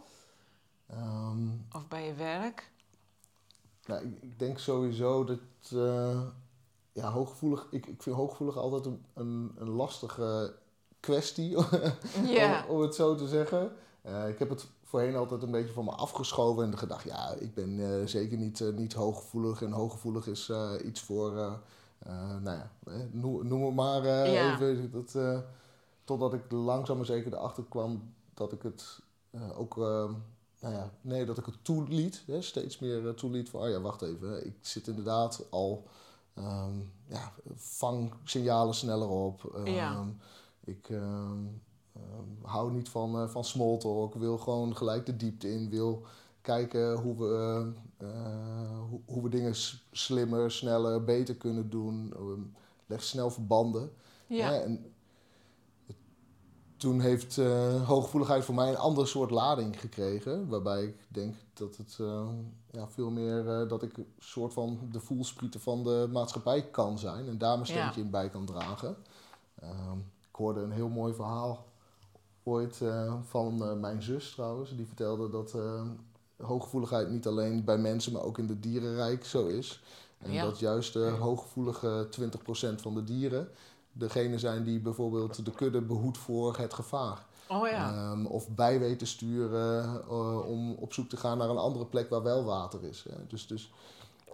Ehm, 0.88 1.48
Of 1.72 1.88
bij 1.88 2.06
je 2.06 2.14
werk? 2.14 2.72
Nou, 3.86 4.06
ik, 4.06 4.22
ik 4.22 4.40
denk 4.40 4.60
sowieso 4.60 5.24
dat. 5.24 5.40
eh, 5.72 6.22
ja, 6.92 7.12
hooggevoelig. 7.12 7.68
Ik, 7.72 7.86
ik 7.86 8.02
vind 8.04 8.16
hooggevoelig 8.16 8.58
altijd 8.58 8.86
een, 8.86 9.06
een, 9.14 9.52
een 9.58 9.70
lastige 9.70 10.56
kwestie, 11.04 11.58
om, 11.58 11.66
om 12.68 12.82
het 12.82 12.96
zo 12.96 13.16
te 13.16 13.28
zeggen. 13.28 13.72
Eh, 14.02 14.30
ik 14.30 14.40
heb 14.40 14.50
het 14.50 14.68
voorheen 14.84 15.16
altijd 15.16 15.44
een 15.44 15.52
beetje 15.52 15.74
van 15.74 15.86
me 15.86 15.92
afgeschoven 15.92 16.64
en 16.64 16.78
gedacht, 16.78 17.04
ja, 17.04 17.34
ik 17.40 17.54
ben 17.54 17.80
eh, 17.80 18.08
zeker 18.08 18.38
niet, 18.38 18.62
eh, 18.62 18.74
niet 18.74 18.94
hooggevoelig. 18.94 19.62
En 19.62 19.72
hooggevoelig 19.72 20.28
is 20.28 20.52
iets 20.86 21.02
voor, 21.02 21.32
nou 22.42 22.58
ja, 22.58 22.72
noem, 23.12 23.48
noem 23.48 23.66
het 23.66 23.76
maar 23.76 24.04
even. 24.06 24.92
Dat, 24.92 25.44
totdat 26.04 26.34
ik 26.34 26.52
langzaam 26.52 26.98
maar 26.98 27.06
zeker 27.06 27.34
erachter 27.34 27.64
kwam 27.70 28.14
dat 28.34 28.52
ik 28.52 28.62
het 28.62 29.00
ook, 29.58 29.76
nou 30.60 30.74
ja, 30.74 30.92
nee, 31.02 31.26
dat 31.26 31.38
ik 31.38 31.46
het 31.46 31.64
toeliet. 31.64 32.24
Hè, 32.28 32.42
steeds 32.42 32.80
meer 32.80 33.14
toeliet 33.14 33.50
van, 33.50 33.62
oh 33.62 33.70
ja, 33.70 33.82
wacht 33.82 34.02
even, 34.02 34.46
ik 34.46 34.56
zit 34.62 34.88
inderdaad 34.88 35.46
al, 35.50 35.88
ehm, 36.34 36.76
ja, 37.08 37.32
vang 37.56 38.14
signalen 38.24 38.76
sneller 38.76 39.10
op. 39.10 39.62
Ja. 39.66 39.92
Ehm, 39.92 40.08
Ik 40.64 40.90
ehm, 40.90 41.46
ehm, 41.94 42.42
hou 42.42 42.72
niet 42.72 42.90
van, 42.90 43.16
eh, 43.16 43.28
van 43.28 43.44
small 43.44 43.78
talk, 43.78 44.14
wil 44.14 44.38
gewoon 44.38 44.76
gelijk 44.76 45.06
de 45.06 45.16
diepte 45.16 45.52
in, 45.52 45.70
wil 45.70 46.06
kijken 46.42 46.96
hoe 46.96 47.18
we, 47.18 47.36
eh, 47.98 48.10
eh, 48.10 48.80
hoe, 48.90 49.00
hoe 49.06 49.24
we 49.24 49.30
dingen 49.30 49.56
slimmer, 49.92 50.52
sneller, 50.52 51.04
beter 51.04 51.36
kunnen 51.36 51.70
doen. 51.70 52.14
Ehm, 52.16 52.42
leg 52.86 53.04
snel 53.04 53.30
verbanden. 53.30 53.92
Ja. 54.28 54.52
Hè, 54.52 54.58
en 54.60 54.86
toen 56.78 57.00
heeft 57.00 57.36
hooggevoeligheid 57.86 58.44
voor 58.46 58.56
mij 58.56 58.70
een 58.70 58.78
ander 58.78 59.08
soort 59.08 59.32
lading 59.32 59.80
gekregen. 59.80 60.48
Waarbij 60.48 60.84
ik 60.84 60.96
denk 61.08 61.36
dat 61.54 61.78
het 61.78 61.98
ja, 62.72 62.88
veel 62.88 63.10
meer 63.10 63.68
dat 63.68 63.84
ik 63.84 63.98
een 63.98 64.08
soort 64.20 64.54
van 64.54 64.80
de 64.92 65.00
voelsprieten 65.00 65.60
van 65.60 65.84
de 65.84 66.10
maatschappij 66.12 66.70
kan 66.70 67.00
zijn. 67.00 67.28
En 67.28 67.38
daar 67.38 67.58
mijn 67.58 67.70
Ja. 67.70 67.76
steentje 67.76 68.02
in 68.02 68.10
bij 68.10 68.30
kan 68.30 68.46
dragen. 68.46 68.96
Ik 70.34 70.40
hoorde 70.40 70.62
een 70.62 70.72
heel 70.72 70.90
mooi 70.90 71.14
verhaal 71.14 71.66
ooit 72.44 72.82
eh, 72.82 73.14
van 73.24 73.64
eh, 73.64 73.74
mijn 73.74 74.02
zus 74.02 74.32
trouwens. 74.32 74.76
Die 74.76 74.86
vertelde 74.86 75.30
dat 75.30 75.54
eh, 75.54 75.82
hooggevoeligheid 76.38 77.10
niet 77.10 77.28
alleen 77.28 77.64
bij 77.64 77.78
mensen, 77.78 78.14
maar 78.14 78.22
ook 78.22 78.38
in 78.38 78.48
het 78.48 78.64
dierenrijk 78.64 79.26
zo 79.26 79.48
is. 79.48 79.84
En 80.18 80.32
Ja. 80.32 80.44
dat 80.46 80.60
juist 80.60 80.94
de 80.94 81.00
hooggevoelige 81.00 82.08
20% 82.10 82.82
van 82.82 82.94
de 82.94 83.04
dieren 83.04 83.50
degene 83.92 84.40
zijn 84.40 84.64
die 84.64 84.80
bijvoorbeeld 84.80 85.46
de 85.46 85.52
kudde 85.52 85.82
behoedt 85.82 86.18
voor 86.18 86.58
het 86.58 86.74
gevaar. 86.74 87.26
Oh 87.50 87.68
ja. 87.68 87.94
Ehm, 87.94 88.26
of 88.26 88.50
bij 88.50 88.80
weten 88.80 89.08
sturen 89.08 90.08
om 90.48 90.74
op 90.74 90.94
zoek 90.94 91.10
te 91.10 91.18
gaan 91.18 91.38
naar 91.38 91.50
een 91.50 91.58
andere 91.58 91.86
plek 91.86 92.10
waar 92.10 92.24
wel 92.24 92.44
water 92.44 92.84
is. 92.84 93.06
Hè. 93.10 93.28
Dus, 93.28 93.48
dus 93.48 93.72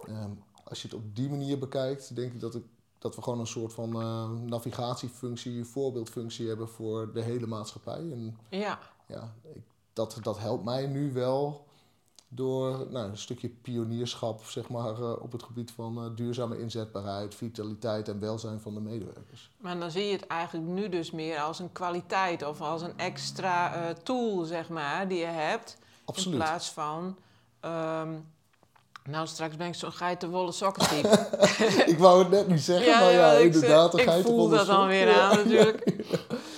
ehm, 0.06 0.30
als 0.64 0.82
je 0.82 0.88
het 0.88 0.96
op 0.96 1.16
die 1.16 1.28
manier 1.30 1.58
bekijkt, 1.58 2.14
denk 2.16 2.32
ik 2.32 2.40
dat, 2.40 2.54
ik, 2.54 2.64
dat 3.00 3.16
we 3.16 3.22
gewoon 3.22 3.38
een 3.40 3.46
soort 3.46 3.72
van 3.72 4.00
eh, 4.00 4.30
navigatiefunctie, 4.30 5.64
voorbeeldfunctie 5.64 6.48
hebben 6.48 6.68
voor 6.68 7.12
de 7.12 7.22
hele 7.22 7.46
maatschappij. 7.46 8.10
En 8.12 8.38
Ja. 8.48 8.78
ja, 9.06 9.34
ik, 9.54 9.62
dat, 9.92 10.18
dat 10.22 10.38
helpt 10.38 10.64
mij 10.64 10.86
nu 10.86 11.12
wel 11.12 11.68
door 12.28 12.86
nou, 12.90 13.08
een 13.08 13.16
stukje 13.18 13.48
pionierschap 13.48 14.44
zeg 14.44 14.68
maar, 14.68 14.94
eh, 15.02 15.22
op 15.22 15.32
het 15.32 15.42
gebied 15.42 15.70
van 15.70 16.04
eh, 16.04 16.16
duurzame 16.16 16.58
inzetbaarheid, 16.60 17.34
vitaliteit 17.34 18.08
en 18.08 18.20
welzijn 18.20 18.60
van 18.60 18.74
de 18.74 18.80
medewerkers. 18.80 19.50
Maar 19.56 19.78
dan 19.78 19.90
zie 19.90 20.04
je 20.04 20.12
het 20.12 20.26
eigenlijk 20.26 20.68
nu 20.68 20.88
dus 20.88 21.10
meer 21.10 21.38
als 21.38 21.58
een 21.58 21.72
kwaliteit 21.72 22.46
of 22.46 22.60
als 22.60 22.82
een 22.82 22.98
extra 22.98 23.92
tool, 24.02 24.44
zeg 24.44 24.68
maar, 24.68 25.08
die 25.08 25.18
je 25.18 25.24
hebt. 25.24 25.78
In 26.24 26.30
plaats 26.30 26.70
van. 26.70 27.16
ehm, 27.60 28.14
nou, 29.10 29.26
straks 29.26 29.56
ben 29.56 29.66
ik 29.66 29.74
zo'n 29.74 29.92
geitenwolle 29.92 30.52
sokken 30.52 30.88
type. 30.88 31.08
ik 31.92 31.98
wou 31.98 32.18
het 32.22 32.30
net 32.30 32.48
niet 32.48 32.60
zeggen, 32.60 32.92
maar 33.00 33.12
ja, 33.12 33.32
ik, 33.32 33.52
zeg- 33.52 33.62
inderdaad. 33.62 33.92
een 33.94 33.98
ik 34.00 34.04
voel 34.04 34.12
geitenwolle 34.14 34.56
dat 34.56 34.66
dan 34.66 34.86
weer 34.86 35.08
Ja. 35.14 35.30
aan 35.30 35.36
natuurlijk. 35.36 35.84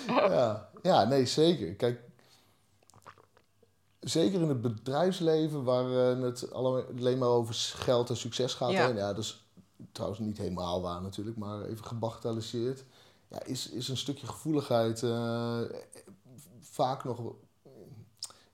Ja, 0.07 0.69
ja, 0.83 1.05
nee, 1.05 1.27
zeker. 1.27 1.75
Kijk, 1.75 2.01
zeker 4.01 4.41
in 4.41 4.49
het 4.49 4.61
bedrijfsleven 4.61 5.65
waar 5.65 6.13
eh, 6.17 6.23
het 6.23 6.53
alle- 6.53 6.87
alleen 6.99 7.19
maar 7.19 7.29
over 7.29 7.55
geld 7.77 8.09
en 8.11 8.17
succes 8.17 8.55
gaat. 8.55 8.71
Ja. 8.71 8.87
Ja. 8.89 8.97
ja, 8.97 9.07
dat 9.13 9.19
is 9.25 9.47
trouwens 9.93 10.21
niet 10.21 10.39
helemaal 10.39 10.83
waar 10.83 11.03
natuurlijk, 11.03 11.37
maar 11.37 11.65
even 11.65 11.85
gebagatelliseerd. 11.85 12.85
Ja, 13.29 13.43
is, 13.45 13.69
is 13.71 13.89
een 13.89 13.97
stukje 13.97 14.27
gevoeligheid 14.27 15.03
eh, 15.03 15.59
vaak 16.61 17.05
nog 17.05 17.19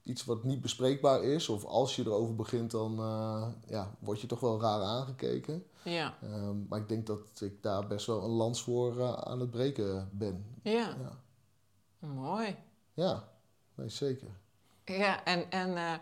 iets 0.09 0.25
wat 0.25 0.43
niet 0.43 0.61
bespreekbaar 0.61 1.23
is. 1.23 1.49
Of 1.49 1.65
als 1.65 1.95
je 1.95 2.01
erover 2.05 2.35
begint, 2.35 2.71
dan 2.71 2.99
eh, 2.99 3.47
ja, 3.67 3.95
word 3.99 4.21
je 4.21 4.27
toch 4.27 4.39
wel 4.39 4.61
raar 4.61 4.81
aangekeken. 4.81 5.65
Ja, 5.83 6.17
Ehm, 6.21 6.67
maar 6.67 6.79
ik 6.79 6.89
denk 6.89 7.07
dat 7.07 7.41
ik 7.41 7.63
daar 7.63 7.87
best 7.87 8.05
wel 8.05 8.23
een 8.23 8.29
lans 8.29 8.63
voor 8.63 8.99
eh, 8.99 9.13
aan 9.13 9.39
het 9.39 9.51
breken 9.51 10.09
ben. 10.11 10.45
ja. 10.63 10.95
Ja, 11.99 12.07
mooi. 12.07 12.55
ja 12.93 13.23
nee, 13.75 13.89
zeker. 13.89 14.27
Ja, 14.85 15.23
en, 15.25 15.51
en 15.51 15.77
eh, 15.77 15.93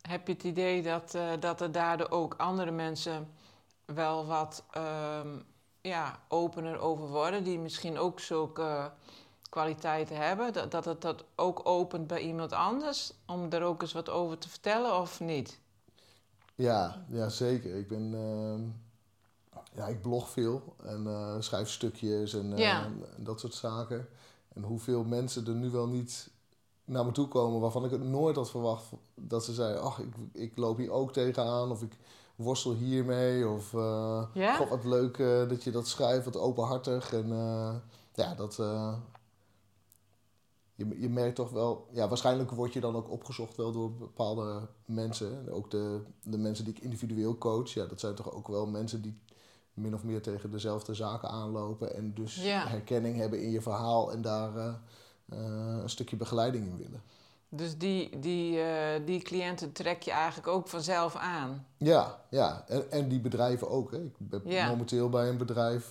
heb 0.00 0.26
je 0.26 0.32
het 0.32 0.44
idee 0.44 0.82
dat, 0.82 1.18
dat 1.40 1.60
er 1.60 1.72
daardoor 1.72 2.10
ook 2.10 2.34
andere 2.34 2.70
mensen 2.70 3.28
wel 3.84 4.26
wat 4.26 4.64
ehm, 4.70 5.28
ja, 5.80 6.20
opener 6.28 6.78
over 6.78 7.08
worden, 7.08 7.44
die 7.44 7.58
misschien 7.58 7.98
ook 7.98 8.20
zulke 8.20 8.92
kwaliteiten 9.54 10.16
hebben? 10.16 10.52
Dat, 10.52 10.70
dat 10.70 10.84
het 10.84 11.00
dat 11.00 11.24
ook 11.34 11.60
opent 11.64 12.06
bij 12.06 12.20
iemand 12.20 12.52
anders, 12.52 13.12
om 13.26 13.46
er 13.50 13.62
ook 13.62 13.82
eens 13.82 13.92
wat 13.92 14.10
over 14.10 14.38
te 14.38 14.48
vertellen 14.48 15.00
of 15.00 15.20
niet? 15.20 15.58
Ja, 16.54 17.04
ja 17.08 17.28
zeker. 17.28 17.74
Ik 17.76 17.88
ben... 17.88 18.14
ehm, 18.14 18.62
ja, 19.76 19.86
ik 19.86 20.02
blog 20.02 20.28
veel 20.28 20.74
en 20.84 21.06
eh, 21.06 21.34
schrijf 21.38 21.70
stukjes 21.70 22.34
en, 22.34 22.52
eh, 22.52 22.58
Ja. 22.58 22.84
en 22.84 23.24
dat 23.24 23.40
soort 23.40 23.54
zaken. 23.54 24.08
En 24.54 24.62
hoeveel 24.62 25.04
mensen 25.04 25.46
er 25.46 25.54
nu 25.54 25.70
wel 25.70 25.86
niet 25.86 26.30
naar 26.84 27.04
me 27.04 27.12
toe 27.12 27.28
komen 27.28 27.60
waarvan 27.60 27.84
ik 27.84 27.90
het 27.90 28.02
nooit 28.02 28.36
had 28.36 28.50
verwacht 28.50 28.84
dat 29.14 29.44
ze 29.44 29.52
zeiden, 29.54 29.82
ach, 29.82 29.98
ik, 29.98 30.14
ik 30.32 30.56
loop 30.56 30.76
hier 30.76 30.90
ook 30.90 31.12
tegenaan 31.12 31.70
of 31.70 31.82
ik 31.82 31.96
worstel 32.36 32.72
hiermee 32.72 33.48
of 33.48 33.74
eh, 33.74 34.24
Ja? 34.32 34.56
god, 34.56 34.68
wat 34.68 34.84
leuk 34.84 35.18
dat 35.48 35.64
je 35.64 35.70
dat 35.70 35.88
schrijft, 35.88 36.24
wat 36.24 36.36
openhartig 36.36 37.12
en 37.12 37.28
ja, 38.14 38.34
dat... 38.34 38.58
je, 40.74 41.00
je 41.00 41.08
merkt 41.08 41.36
toch 41.36 41.50
wel, 41.50 41.88
ja, 41.92 42.08
waarschijnlijk 42.08 42.50
word 42.50 42.72
je 42.72 42.80
dan 42.80 42.96
ook 42.96 43.10
opgezocht 43.10 43.56
wel 43.56 43.72
door 43.72 43.92
bepaalde 43.92 44.68
mensen. 44.84 45.48
Ook 45.50 45.70
de, 45.70 46.00
de 46.22 46.38
mensen 46.38 46.64
die 46.64 46.74
ik 46.74 46.82
individueel 46.82 47.38
coach, 47.38 47.70
ja, 47.70 47.86
dat 47.86 48.00
zijn 48.00 48.14
toch 48.14 48.32
ook 48.32 48.48
wel 48.48 48.66
mensen 48.66 49.02
die 49.02 49.18
min 49.74 49.94
of 49.94 50.04
meer 50.04 50.22
tegen 50.22 50.50
dezelfde 50.50 50.94
zaken 50.94 51.28
aanlopen. 51.28 51.94
En 51.94 52.14
dus 52.14 52.44
Ja. 52.44 52.66
herkenning 52.66 53.16
hebben 53.16 53.42
in 53.42 53.50
je 53.50 53.60
verhaal 53.60 54.12
en 54.12 54.22
daar 54.22 54.56
eh, 54.56 54.66
eh, 55.28 55.78
een 55.82 55.90
stukje 55.90 56.16
begeleiding 56.16 56.66
in 56.66 56.76
willen. 56.76 57.02
Dus 57.48 57.78
die, 57.78 58.18
die, 58.18 58.60
eh, 58.60 59.06
die 59.06 59.22
cliënten 59.22 59.72
trek 59.72 60.02
je 60.02 60.10
eigenlijk 60.10 60.48
ook 60.48 60.68
vanzelf 60.68 61.16
aan. 61.16 61.66
Ja, 61.76 62.20
ja. 62.30 62.64
En, 62.68 62.90
en 62.90 63.08
die 63.08 63.20
bedrijven 63.20 63.70
ook. 63.70 63.90
Hè. 63.90 63.98
Ik 63.98 64.14
ben 64.18 64.40
Ja. 64.44 64.68
momenteel 64.68 65.08
bij 65.08 65.28
een 65.28 65.36
bedrijf 65.38 65.90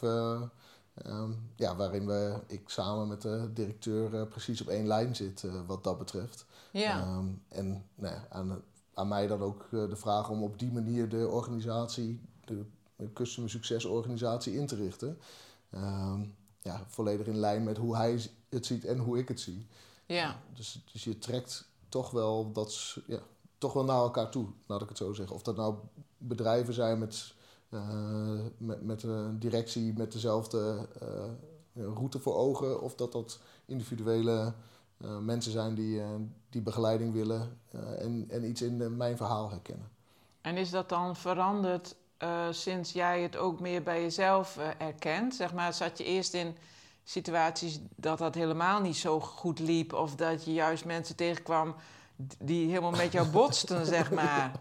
eh, 0.94 1.12
ehm, 1.12 1.32
ja, 1.56 1.76
waarin 1.76 2.06
we, 2.06 2.40
ik 2.48 2.70
samen 2.70 3.08
met 3.08 3.22
de 3.22 3.50
directeur 3.54 4.20
eh, 4.20 4.28
precies 4.28 4.62
op 4.62 4.68
één 4.68 4.88
lijn 4.88 5.16
zit 5.16 5.44
eh, 5.44 5.54
wat 5.68 5.84
dat 5.84 5.98
betreft. 5.98 6.46
Ja, 6.72 7.00
Ehm, 7.00 7.28
en 7.48 7.86
nou 7.96 8.14
ja, 8.16 8.28
aan, 8.30 8.62
aan 8.94 9.08
mij 9.08 9.28
dan 9.28 9.42
ook 9.42 9.68
eh, 9.72 9.90
de 9.90 9.96
vraag 9.96 10.30
om 10.30 10.44
op 10.44 10.60
die 10.60 10.72
manier 10.72 11.10
de 11.10 11.28
organisatie, 11.28 12.22
de, 12.46 12.66
customer 13.14 13.50
succesorganisatie 13.50 14.54
in 14.54 14.68
te 14.68 14.76
richten. 14.76 15.18
Ehm, 15.70 16.26
ja, 16.62 16.84
volledig 16.88 17.28
in 17.28 17.38
lijn 17.38 17.64
met 17.64 17.78
hoe 17.78 17.96
hij 17.96 18.22
het 18.50 18.66
ziet 18.66 18.86
en 18.86 18.98
hoe 18.98 19.18
ik 19.18 19.28
het 19.28 19.40
zie. 19.40 19.68
ja, 20.06 20.42
Dus, 20.54 20.84
dus 20.92 21.04
je 21.04 21.20
trekt 21.20 21.70
toch 21.90 22.12
wel, 22.12 22.52
dat, 22.52 22.98
ja, 23.08 23.20
toch 23.58 23.74
wel 23.74 23.84
naar 23.84 23.98
elkaar 23.98 24.30
toe, 24.30 24.48
laat 24.66 24.82
ik 24.82 24.90
het 24.90 24.98
zo 24.98 25.14
zeggen. 25.14 25.36
Of 25.36 25.42
dat 25.42 25.56
nou 25.56 25.76
bedrijven 26.18 26.74
zijn 26.74 27.00
met, 27.00 27.34
met, 28.58 28.84
met 28.84 29.04
een 29.04 29.40
directie 29.40 29.94
met 29.98 30.12
dezelfde 30.12 30.88
eh, 31.02 31.08
route 31.94 32.20
voor 32.20 32.36
ogen, 32.36 32.82
of 32.82 32.96
dat 32.96 33.12
dat 33.12 33.40
individuele 33.66 34.54
eh, 34.98 35.18
mensen 35.18 35.52
zijn 35.52 35.76
die, 35.76 36.00
eh, 36.02 36.08
die 36.50 36.62
begeleiding 36.62 37.14
willen 37.14 37.60
eh, 37.72 38.02
en, 38.02 38.26
en 38.30 38.44
iets 38.50 38.62
in 38.62 38.82
eh, 38.82 38.88
mijn 38.88 39.18
verhaal 39.18 39.50
herkennen. 39.50 39.90
En 40.42 40.58
is 40.58 40.70
dat 40.70 40.90
dan 40.90 41.16
veranderd 41.16 41.96
eh, 42.18 42.48
sinds 42.52 42.92
jij 42.92 43.22
het 43.22 43.36
ook 43.38 43.60
meer 43.60 43.84
bij 43.84 44.02
jezelf 44.02 44.58
eh, 44.58 44.88
erkent? 44.88 45.36
Zeg 45.36 45.54
maar, 45.54 45.74
zat 45.74 45.98
je 45.98 46.04
eerst 46.04 46.34
in 46.34 46.58
situaties 47.04 47.80
dat 47.96 48.18
dat 48.18 48.36
helemaal 48.36 48.82
niet 48.82 48.98
zo 48.98 49.20
goed 49.20 49.60
liep, 49.60 49.94
of 49.94 50.16
dat 50.16 50.46
je 50.46 50.54
juist 50.54 50.86
mensen 50.86 51.16
tegenkwam 51.16 51.76
die 52.40 52.68
helemaal 52.68 52.92
met 52.92 53.12
jou 53.12 53.28
botsten, 53.40 53.86
zeg 53.86 54.12
maar? 54.12 54.52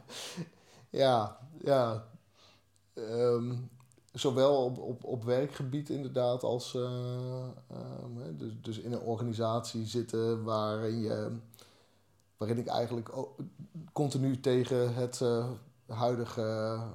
Ja, 0.90 1.38
ja. 1.64 2.04
Ehm, 2.94 3.54
zowel 4.12 4.64
op, 4.64 4.78
op, 4.78 5.04
op 5.04 5.24
werkgebied 5.24 5.88
inderdaad 5.88 6.42
als 6.42 6.74
eh, 6.74 6.82
ehm, 7.68 8.16
hè, 8.18 8.36
dus, 8.36 8.52
dus 8.60 8.78
in 8.78 8.92
een 8.92 9.00
organisatie 9.00 9.86
zitten 9.86 10.44
waarin, 10.44 11.00
je, 11.00 11.36
waarin 12.36 12.58
ik 12.58 12.66
eigenlijk 12.66 13.16
ook 13.16 13.36
continu 13.92 14.40
tegen 14.40 14.94
het 14.94 15.20
eh, 15.20 15.48
huidige 15.86 16.42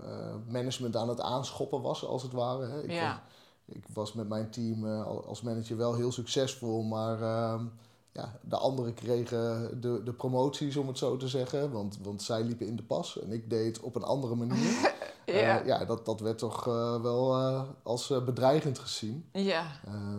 eh, 0.04 0.36
management 0.48 0.96
aan 0.96 1.10
het 1.10 1.22
aanschoppen 1.22 1.82
was, 1.82 2.06
als 2.06 2.24
het 2.24 2.32
ware. 2.32 2.66
Hè. 2.66 2.84
Ik, 2.84 2.92
Ja, 2.92 3.24
was, 3.66 3.76
ik 3.76 3.86
was 3.94 4.14
met 4.14 4.28
mijn 4.30 4.50
team 4.50 4.86
al- 4.86 5.26
als 5.26 5.42
manager 5.42 5.78
wel 5.78 5.96
heel 5.96 6.12
succesvol, 6.12 6.84
maar 6.84 7.22
ehm, 7.22 7.66
ja, 8.18 8.40
de 8.42 8.58
anderen 8.58 8.94
kregen 8.94 9.82
de, 9.82 10.02
de 10.04 10.14
promoties, 10.14 10.76
om 10.76 10.88
het 10.88 10.98
zo 10.98 11.18
te 11.18 11.28
zeggen. 11.28 11.72
Want, 11.72 11.98
want 12.02 12.24
zij 12.24 12.44
liepen 12.44 12.68
in 12.68 12.76
de 12.76 12.84
pas 12.84 13.20
en 13.20 13.32
ik 13.32 13.50
deed 13.50 13.76
het 13.76 13.86
op 13.86 13.96
een 13.96 14.04
andere 14.04 14.36
manier. 14.36 14.72
ja, 15.26 15.60
Eh, 15.60 15.66
ja 15.66 15.86
dat, 15.86 16.06
dat 16.06 16.20
werd 16.20 16.38
toch 16.38 16.68
eh, 16.68 17.02
wel 17.02 17.38
eh, 17.38 17.64
als 17.84 18.08
bedreigend 18.26 18.80
gezien. 18.80 19.30
ja, 19.32 19.72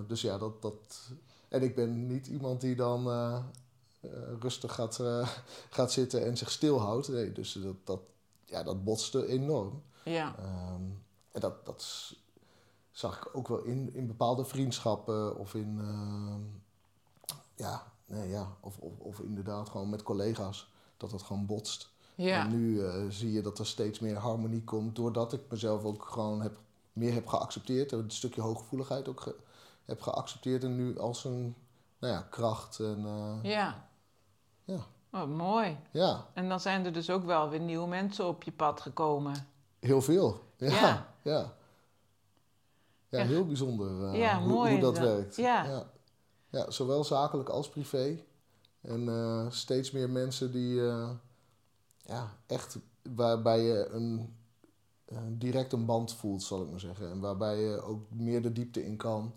dus 0.07 0.21
ja, 0.21 0.39
dat, 0.39 0.63
dat... 0.63 1.11
En 1.49 1.63
ik 1.63 1.75
ben 1.75 2.07
niet 2.07 2.27
iemand 2.27 2.61
die 2.61 2.75
dan 2.75 3.09
rustig 4.41 4.75
gaat, 4.75 5.03
gaat 5.77 5.93
zitten 5.93 6.25
en 6.25 6.37
zich 6.37 6.51
stilhoudt. 6.51 7.09
Nee, 7.09 7.33
dus 7.33 7.53
dat, 7.53 7.77
dat, 7.85 8.01
ja, 8.45 8.63
dat 8.63 8.85
botste 8.85 9.27
enorm. 9.27 9.83
ja, 10.05 10.35
Ehm, 10.39 10.83
en 11.33 11.41
dat, 11.41 11.67
dat 11.67 12.13
zag 12.91 13.19
ik 13.19 13.37
ook 13.37 13.49
wel 13.49 13.63
in, 13.63 13.95
in 13.95 14.07
bepaalde 14.07 14.45
vriendschappen 14.45 15.37
of 15.37 15.55
in... 15.55 15.81
ja, 18.09 18.15
nee, 18.17 18.29
ja 18.29 18.57
of, 18.61 18.79
of, 18.79 18.99
of 18.99 19.21
inderdaad 19.21 19.69
gewoon 19.69 19.91
met 19.91 20.03
collega's. 20.03 20.71
Dat 20.97 21.11
dat 21.11 21.23
gewoon 21.23 21.47
botst. 21.47 21.91
ja, 22.15 22.41
En 22.45 22.51
nu 22.51 22.85
eh, 22.87 23.05
zie 23.09 23.33
je 23.33 23.41
dat 23.43 23.59
er 23.59 23.67
steeds 23.67 23.99
meer 23.99 24.17
harmonie 24.17 24.65
komt, 24.65 24.97
doordat 24.97 25.33
ik 25.33 25.41
mezelf 25.51 25.85
ook 25.85 26.05
gewoon 26.05 26.43
heb, 26.43 26.59
meer 26.93 27.13
heb 27.13 27.27
geaccepteerd. 27.27 27.93
Een 27.93 28.11
stukje 28.11 28.41
hooggevoeligheid 28.41 29.09
ook 29.09 29.21
ge- 29.21 29.37
heb 29.85 30.01
geaccepteerd 30.01 30.65
en 30.65 30.77
nu 30.77 30.99
als 30.99 31.25
een 31.25 31.55
nou 31.99 32.13
ja, 32.13 32.27
kracht. 32.31 32.79
En, 32.81 33.05
eh, 33.07 33.51
ja. 33.51 33.89
Ja. 34.65 34.87
Oh, 35.13 35.25
mooi. 35.37 35.77
ja, 35.93 36.27
En 36.35 36.49
dan 36.49 36.61
zijn 36.61 36.85
er 36.85 36.93
dus 36.93 37.11
ook 37.11 37.25
wel 37.25 37.49
weer 37.49 37.61
nieuwe 37.61 37.87
mensen 37.89 38.27
op 38.27 38.43
je 38.43 38.53
pad 38.53 38.81
gekomen. 38.81 39.47
heel 39.81 40.03
veel. 40.03 40.41
Ja, 40.57 41.07
Ja. 41.23 41.55
ja. 43.09 43.25
heel 43.25 43.47
bijzonder 43.47 44.17
Ja, 44.17 44.41
hoe, 44.43 44.79
dat. 44.79 44.99
werkt. 44.99 45.37
Ja. 45.37 45.87
Ja. 46.51 46.71
Zowel 46.71 47.05
zakelijk 47.05 47.49
als 47.49 47.69
privé. 47.69 48.19
En 48.81 49.09
eh, 49.09 49.51
steeds 49.51 49.91
meer 49.91 50.11
mensen 50.11 50.53
die 50.53 50.87
eh, 50.87 51.11
ja, 52.03 52.37
echt 52.47 52.79
waarbij 53.15 53.61
je 53.61 53.89
een, 53.89 54.37
eh, 55.05 55.19
direct 55.31 55.73
een 55.73 55.85
band 55.85 56.15
voelt, 56.15 56.43
zal 56.43 56.63
ik 56.63 56.71
maar 56.71 56.81
zeggen. 56.81 57.11
En 57.11 57.21
waarbij 57.21 57.61
je 57.61 57.83
ook 57.83 58.11
meer 58.11 58.43
de 58.43 58.53
diepte 58.53 58.85
in 58.85 58.97
kan. 58.97 59.33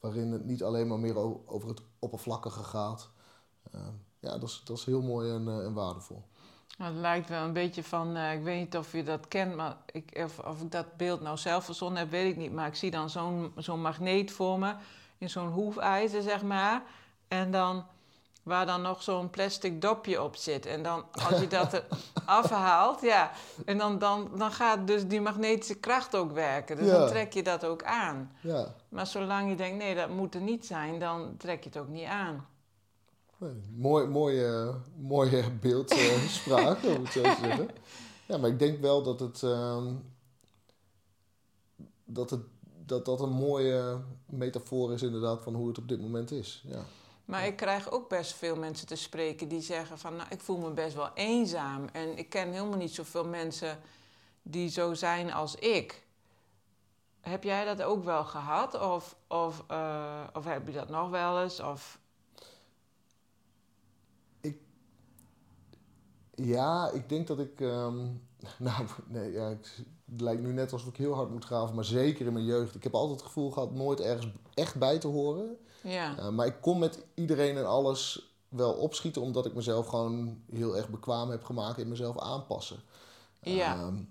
Waarin 0.00 0.32
het 0.32 0.44
niet 0.44 0.62
alleen 0.62 0.88
maar 0.88 0.98
meer 0.98 1.16
over 1.46 1.68
het 1.68 1.80
oppervlakkige 1.98 2.62
gaat. 2.62 3.10
Ja, 4.18 4.38
dat 4.38 4.48
is, 4.48 4.62
dat 4.64 4.78
is 4.78 4.84
heel 4.84 5.02
mooi 5.02 5.30
en, 5.30 5.74
waardevol. 5.74 6.22
Nou, 6.78 6.92
Het 6.92 7.00
lijkt 7.00 7.28
wel 7.28 7.44
een 7.44 7.52
beetje 7.52 7.84
van, 7.84 8.16
ik 8.16 8.42
weet 8.42 8.58
niet 8.58 8.76
of 8.76 8.92
je 8.92 9.02
dat 9.02 9.28
kent, 9.28 9.54
maar 9.54 9.76
ik, 9.92 10.20
of, 10.24 10.38
of 10.38 10.62
ik 10.62 10.70
dat 10.70 10.96
beeld 10.96 11.20
nou 11.20 11.36
zelf 11.36 11.64
verzonnen 11.64 11.98
heb, 11.98 12.10
weet 12.10 12.30
ik 12.30 12.36
niet. 12.36 12.52
Maar 12.52 12.66
ik 12.66 12.74
zie 12.74 12.90
dan 12.90 13.10
zo'n 13.10 13.52
zo'n 13.56 13.80
magneet 13.80 14.30
voor 14.30 14.58
me, 14.58 14.74
in 15.22 15.30
zo'n 15.30 15.48
hoefijzer, 15.52 16.22
zeg 16.22 16.42
maar. 16.42 16.82
En 17.28 17.50
dan, 17.50 17.84
waar 18.42 18.66
dan 18.66 18.82
nog 18.82 19.02
zo'n 19.02 19.30
plastic 19.30 19.80
dopje 19.80 20.22
op 20.22 20.36
zit. 20.36 20.66
En 20.66 20.82
dan, 20.82 21.04
als 21.28 21.40
je 21.40 21.46
dat 21.46 21.72
er 21.72 21.84
afhaalt, 22.24 23.00
ja. 23.00 23.30
En 23.64 23.78
dan, 23.78 23.98
dan, 23.98 24.30
dan 24.36 24.52
gaat 24.52 24.86
dus 24.86 25.06
die 25.06 25.20
magnetische 25.20 25.74
kracht 25.74 26.16
ook 26.16 26.32
werken. 26.32 26.76
Dus 26.76 26.86
Ja. 26.86 26.98
dan 26.98 27.08
trek 27.08 27.32
je 27.32 27.42
dat 27.42 27.64
ook 27.64 27.82
aan. 27.84 28.32
Ja, 28.40 28.74
Maar 28.88 29.06
zolang 29.06 29.48
je 29.50 29.56
denkt, 29.56 29.78
nee, 29.78 29.94
dat 29.94 30.08
moet 30.08 30.34
er 30.34 30.40
niet 30.40 30.66
zijn, 30.66 30.98
dan 30.98 31.34
trek 31.38 31.62
je 31.62 31.68
het 31.68 31.78
ook 31.78 31.88
niet 31.88 32.06
aan. 32.06 32.46
nee, 33.38 33.50
mooi, 33.76 34.06
mooie, 34.06 34.74
mooie 34.96 35.50
beeldspraak, 35.50 36.82
om 36.96 37.02
het 37.04 37.12
zo 37.12 37.22
te 37.22 37.36
zeggen. 37.42 37.68
Ja, 38.26 38.36
maar 38.38 38.50
ik 38.50 38.58
denk 38.58 38.80
wel 38.80 39.02
dat 39.02 39.20
het, 39.20 39.42
ehm, 39.42 39.94
dat, 42.04 42.30
het, 42.30 42.40
dat 42.86 43.04
dat 43.04 43.20
een 43.20 43.32
mooie 43.32 44.00
metafoor 44.26 44.92
is 44.92 45.02
inderdaad 45.02 45.42
van 45.42 45.54
hoe 45.54 45.68
het 45.68 45.78
op 45.78 45.88
dit 45.88 46.00
moment 46.00 46.30
is. 46.30 46.64
Ja. 46.66 46.84
Maar 47.24 47.46
ik 47.46 47.56
krijg 47.56 47.90
ook 47.90 48.08
best 48.08 48.32
veel 48.32 48.56
mensen 48.56 48.86
te 48.86 48.94
spreken 48.96 49.48
die 49.48 49.60
zeggen 49.60 49.98
van... 49.98 50.16
nou, 50.16 50.28
ik 50.30 50.40
voel 50.40 50.58
me 50.58 50.70
best 50.70 50.94
wel 50.94 51.10
eenzaam. 51.14 51.88
En 51.92 52.18
ik 52.18 52.28
ken 52.28 52.52
helemaal 52.52 52.78
niet 52.78 52.94
zoveel 52.94 53.24
mensen 53.24 53.78
die 54.42 54.68
zo 54.68 54.94
zijn 54.94 55.32
als 55.32 55.54
ik. 55.54 56.06
Heb 57.20 57.42
jij 57.42 57.64
dat 57.64 57.82
ook 57.82 58.04
wel 58.04 58.24
gehad? 58.24 58.80
Of, 58.80 59.16
of, 59.28 59.64
eh, 59.68 60.22
of 60.32 60.44
heb 60.44 60.66
je 60.66 60.72
dat 60.72 60.88
nog 60.88 61.10
wel 61.10 61.42
eens? 61.42 61.60
Of, 61.60 62.00
Ja, 66.34 66.90
ik 66.90 67.08
denk 67.08 67.26
dat 67.26 67.38
ik. 67.38 67.60
ehm, 67.60 68.08
nou, 68.58 68.86
nee, 69.06 69.32
ja, 69.32 69.48
ik, 69.48 69.84
het 70.12 70.20
lijkt 70.20 70.42
nu 70.42 70.52
net 70.52 70.72
alsof 70.72 70.88
ik 70.88 70.96
heel 70.96 71.14
hard 71.14 71.30
moet 71.30 71.44
graven, 71.44 71.74
maar 71.74 71.84
zeker 71.84 72.26
in 72.26 72.32
mijn 72.32 72.44
jeugd. 72.44 72.74
Ik 72.74 72.82
heb 72.82 72.94
altijd 72.94 73.18
het 73.18 73.26
gevoel 73.26 73.50
gehad 73.50 73.72
nooit 73.74 74.00
ergens 74.00 74.28
echt 74.54 74.78
bij 74.78 74.98
te 74.98 75.06
horen. 75.08 75.56
ja, 75.82 76.18
Uh, 76.18 76.28
maar 76.28 76.46
ik 76.46 76.56
kon 76.60 76.78
met 76.78 77.04
iedereen 77.14 77.56
en 77.56 77.66
alles 77.66 78.30
wel 78.48 78.72
opschieten, 78.72 79.22
omdat 79.22 79.46
ik 79.46 79.54
mezelf 79.54 79.86
gewoon 79.86 80.42
heel 80.50 80.76
erg 80.76 80.88
bekwaam 80.88 81.30
heb 81.30 81.44
gemaakt 81.44 81.78
in 81.78 81.88
mezelf 81.88 82.18
aanpassen. 82.18 82.80
Ja. 83.40 83.74
Ehm, 83.74 84.02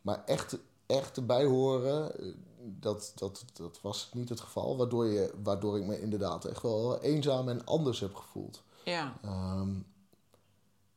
maar 0.00 0.24
echt, 0.24 0.58
echt 0.86 1.16
erbij 1.16 1.44
horen, 1.44 2.18
eh, 2.18 2.26
dat, 2.58 3.12
dat, 3.14 3.44
dat 3.52 3.80
was 3.82 4.10
niet 4.12 4.28
het 4.28 4.40
geval. 4.40 4.76
Waardoor, 4.76 5.06
je, 5.06 5.34
waardoor 5.42 5.76
ik 5.78 5.84
me 5.86 6.00
inderdaad 6.00 6.44
echt 6.44 6.62
wel 6.62 7.00
eenzaam 7.02 7.48
en 7.48 7.64
anders 7.64 8.00
heb 8.00 8.14
gevoeld. 8.14 8.62
ja, 8.84 9.18
Ehm, 9.22 9.74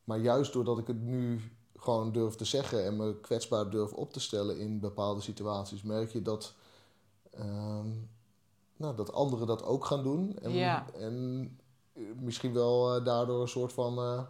maar 0.04 0.18
juist 0.18 0.52
doordat 0.52 0.78
ik 0.78 0.86
het 0.86 1.00
nu 1.02 1.40
gewoon 1.80 2.12
durf 2.12 2.34
te 2.34 2.44
zeggen 2.44 2.84
en 2.84 2.96
me 2.96 3.20
kwetsbaar 3.20 3.70
durf 3.70 3.92
op 3.92 4.12
te 4.12 4.20
stellen 4.20 4.58
in 4.58 4.80
bepaalde 4.80 5.20
situaties, 5.20 5.82
merk 5.82 6.12
je 6.12 6.22
dat, 6.22 6.54
ehm, 7.30 7.88
nou, 8.76 8.96
dat 8.96 9.12
anderen 9.12 9.46
dat 9.46 9.62
ook 9.64 9.84
gaan 9.84 10.02
doen. 10.02 10.38
En, 10.42 10.52
Ja. 10.52 10.86
en 10.98 11.58
eh, 11.92 12.02
misschien 12.20 12.52
wel 12.52 12.94
eh, 12.96 13.04
daardoor 13.04 13.40
een 13.42 13.48
soort 13.48 13.72
van. 13.72 13.98
eh, 13.98 14.20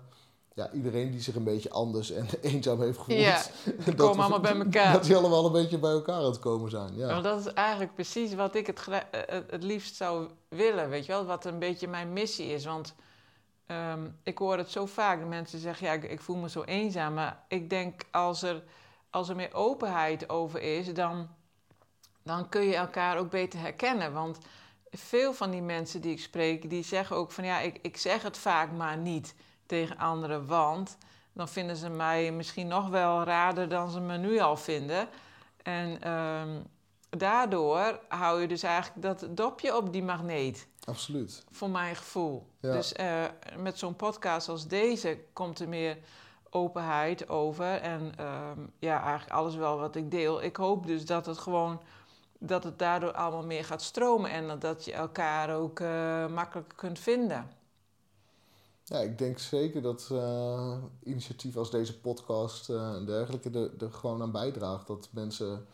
ja, 0.55 0.73
iedereen 0.73 1.11
die 1.11 1.21
zich 1.21 1.35
een 1.35 1.45
beetje 1.45 1.71
anders 1.71 2.11
en 2.11 2.27
eenzaam 2.41 2.81
heeft 2.81 2.99
gevoeld. 2.99 3.19
Ja, 3.19 3.43
dat 3.85 3.95
komen 3.95 4.19
allemaal 4.21 4.41
bij 4.41 4.57
elkaar. 4.65 4.93
Dat 4.93 5.05
die 5.05 5.17
allemaal 5.17 5.47
een 5.47 5.53
beetje 5.53 5.79
bij 5.79 5.91
elkaar 5.91 6.15
aan 6.15 6.25
het 6.25 6.39
komen 6.39 6.71
zijn. 6.71 6.97
Ja. 6.97 7.07
Want 7.09 7.25
dat 7.25 7.39
is 7.47 7.53
eigenlijk 7.53 7.95
precies 7.95 8.35
wat 8.35 8.55
ik 8.55 8.67
het, 8.67 8.87
het, 9.11 9.51
het 9.51 9.63
liefst 9.63 9.95
zou 9.95 10.29
willen, 10.49 10.89
weet 10.89 11.07
je 11.07 11.13
wel? 11.13 11.25
Wat 11.25 11.45
een 11.45 11.59
beetje 11.59 11.89
mijn 11.89 12.13
missie 12.13 12.47
is. 12.47 12.65
Want 12.65 12.95
ehm, 13.71 14.09
ik 14.23 14.39
hoor 14.39 14.57
het 14.57 14.71
zo 14.71 14.87
vaak, 14.87 15.25
mensen 15.25 15.59
zeggen, 15.59 15.87
ja, 15.87 15.93
ik, 15.93 16.05
ik 16.05 16.21
voel 16.21 16.37
me 16.37 16.49
zo 16.49 16.63
eenzaam. 16.63 17.15
Maar 17.15 17.45
ik 17.49 17.71
denk, 17.71 18.03
als 18.11 18.43
er, 18.43 18.63
als 19.11 19.29
er 19.29 19.37
meer 19.37 19.55
openheid 19.55 20.29
over 20.29 20.63
is, 20.63 20.95
dan, 20.95 21.29
dan 22.23 22.49
kun 22.49 22.63
je 22.63 22.77
elkaar 22.77 23.19
ook 23.19 23.31
beter 23.31 23.61
herkennen. 23.61 24.13
Want 24.13 24.39
veel 24.91 25.33
van 25.33 25.51
die 25.51 25.63
mensen 25.63 26.01
die 26.01 26.13
ik 26.13 26.21
spreek, 26.21 26.71
die 26.71 26.85
zeggen 26.85 27.17
ook 27.17 27.33
van 27.33 27.45
ja, 27.45 27.61
ik, 27.61 27.79
ik 27.83 27.97
zeg 27.97 28.23
het 28.23 28.39
vaak 28.39 28.73
maar 28.73 28.97
niet 28.97 29.35
tegen 29.67 29.99
anderen, 29.99 30.47
want 30.47 30.97
dan 31.33 31.49
vinden 31.49 31.77
ze 31.77 31.89
mij 31.89 32.33
misschien 32.33 32.67
nog 32.67 32.89
wel 32.89 33.23
raarder 33.23 33.69
dan 33.69 33.91
ze 33.91 34.01
me 34.01 34.17
nu 34.17 34.39
al 34.39 34.57
vinden. 34.57 35.09
En 35.63 36.03
ehm, 36.03 36.61
daardoor 37.11 38.01
hou 38.09 38.41
je 38.41 38.49
dus 38.49 38.63
eigenlijk 38.63 39.03
dat 39.03 39.37
dopje 39.37 39.77
op 39.77 39.93
die 39.93 40.03
magneet. 40.03 40.69
Absoluut. 40.85 41.45
Voor 41.51 41.71
mijn 41.71 41.97
gevoel. 41.97 42.47
Ja. 42.61 42.73
Dus 42.73 42.93
eh, 42.93 43.25
met 43.57 43.79
zo'n 43.79 43.97
podcast 43.97 44.49
als 44.49 44.67
deze 44.67 45.19
komt 45.33 45.59
er 45.61 45.69
meer 45.69 45.99
openheid 46.51 47.29
over. 47.29 47.75
En 47.75 48.13
ehm, 48.17 48.61
ja, 48.79 49.03
eigenlijk 49.03 49.33
alles 49.33 49.55
wel 49.55 49.79
wat 49.79 49.97
ik 49.97 50.11
deel. 50.11 50.43
Ik 50.43 50.57
hoop 50.57 50.87
dus 50.87 51.05
dat 51.05 51.27
het 51.27 51.39
gewoon 51.39 51.81
dat 52.41 52.65
het 52.65 52.79
daardoor 52.79 53.13
allemaal 53.13 53.45
meer 53.45 53.65
gaat 53.65 53.83
stromen 53.83 54.31
en 54.31 54.59
dat 54.59 54.85
je 54.85 54.93
elkaar 54.93 55.57
ook 55.57 55.81
uh, 55.81 56.27
makkelijker 56.27 56.77
kunt 56.77 56.99
vinden. 56.99 57.51
Ja, 58.85 58.99
ik 58.99 59.19
denk 59.19 59.39
zeker 59.39 59.83
dat 59.83 60.09
uh, 60.13 60.77
initiatief 61.03 61.57
als 61.57 61.71
deze 61.71 62.01
podcast 62.01 62.69
uh, 62.69 62.95
en 62.95 63.07
dergelijke 63.07 63.51
er, 63.51 63.85
er, 63.85 63.93
gewoon 63.93 64.23
aan 64.23 64.33
bijdraagt. 64.33 64.87
Dat 64.87 65.09
mensen, 65.11 65.67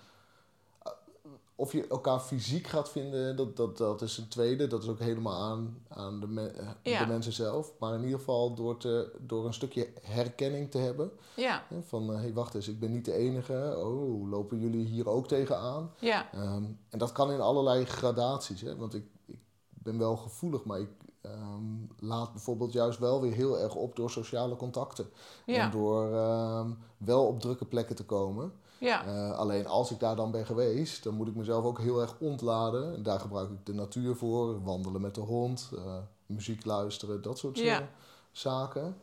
of 1.58 1.72
je 1.72 1.86
elkaar 1.86 2.20
fysiek 2.20 2.66
gaat 2.66 2.90
vinden, 2.90 3.36
dat, 3.36 3.56
dat, 3.56 3.76
dat 3.76 4.02
is 4.02 4.18
een 4.18 4.28
tweede. 4.28 4.66
Dat 4.66 4.82
is 4.82 4.88
ook 4.88 4.98
helemaal 4.98 5.42
aan, 5.42 5.78
aan 5.88 6.20
de, 6.20 6.26
me, 6.26 6.52
ja. 6.82 6.98
de 6.98 7.06
mensen 7.06 7.32
zelf. 7.32 7.72
Maar 7.78 7.94
in 7.94 8.02
ieder 8.02 8.18
geval 8.18 8.54
door, 8.54 8.76
te, 8.76 9.12
door 9.20 9.46
een 9.46 9.54
stukje 9.54 9.88
herkenning 10.02 10.70
te 10.70 10.78
hebben. 10.78 11.10
Ja. 11.36 11.64
Van, 11.86 12.08
hé, 12.08 12.16
hey, 12.16 12.32
wacht 12.32 12.54
eens, 12.54 12.68
ik 12.68 12.80
ben 12.80 12.92
niet 12.92 13.04
de 13.04 13.12
enige. 13.12 13.74
Oh, 13.78 14.30
lopen 14.30 14.58
jullie 14.58 14.86
hier 14.86 15.08
ook 15.08 15.28
tegenaan? 15.28 15.90
Ja. 15.98 16.34
Um, 16.34 16.78
en 16.90 16.98
dat 16.98 17.12
kan 17.12 17.32
in 17.32 17.40
allerlei 17.40 17.84
gradaties. 17.84 18.60
Hè? 18.60 18.76
Want 18.76 18.94
ik, 18.94 19.04
ik 19.26 19.38
ben 19.68 19.98
wel 19.98 20.16
gevoelig, 20.16 20.64
maar 20.64 20.80
ik 20.80 20.90
um, 21.22 21.88
laat 21.98 22.32
bijvoorbeeld 22.32 22.72
juist 22.72 22.98
wel 22.98 23.20
weer 23.20 23.32
heel 23.32 23.58
erg 23.58 23.74
op 23.74 23.96
door 23.96 24.10
sociale 24.10 24.56
contacten. 24.56 25.06
Ja. 25.46 25.64
En 25.64 25.70
door 25.70 26.14
um, 26.14 26.78
wel 26.96 27.26
op 27.26 27.40
drukke 27.40 27.64
plekken 27.64 27.96
te 27.96 28.04
komen. 28.04 28.52
Ja. 28.78 29.06
Uh, 29.06 29.38
alleen 29.38 29.66
als 29.66 29.90
ik 29.90 30.00
daar 30.00 30.16
dan 30.16 30.30
ben 30.30 30.46
geweest, 30.46 31.02
dan 31.02 31.14
moet 31.14 31.28
ik 31.28 31.34
mezelf 31.34 31.64
ook 31.64 31.80
heel 31.80 32.00
erg 32.00 32.14
ontladen. 32.18 32.94
En 32.94 33.02
daar 33.02 33.20
gebruik 33.20 33.50
ik 33.50 33.66
de 33.66 33.74
natuur 33.74 34.16
voor. 34.16 34.62
Wandelen 34.64 35.00
met 35.00 35.14
de 35.14 35.20
hond, 35.20 35.70
uh, 35.74 35.96
muziek 36.26 36.64
luisteren, 36.64 37.22
dat 37.22 37.38
soort 37.38 37.58
Ja. 37.58 37.80
uh, 37.80 37.86
zaken. 38.32 38.96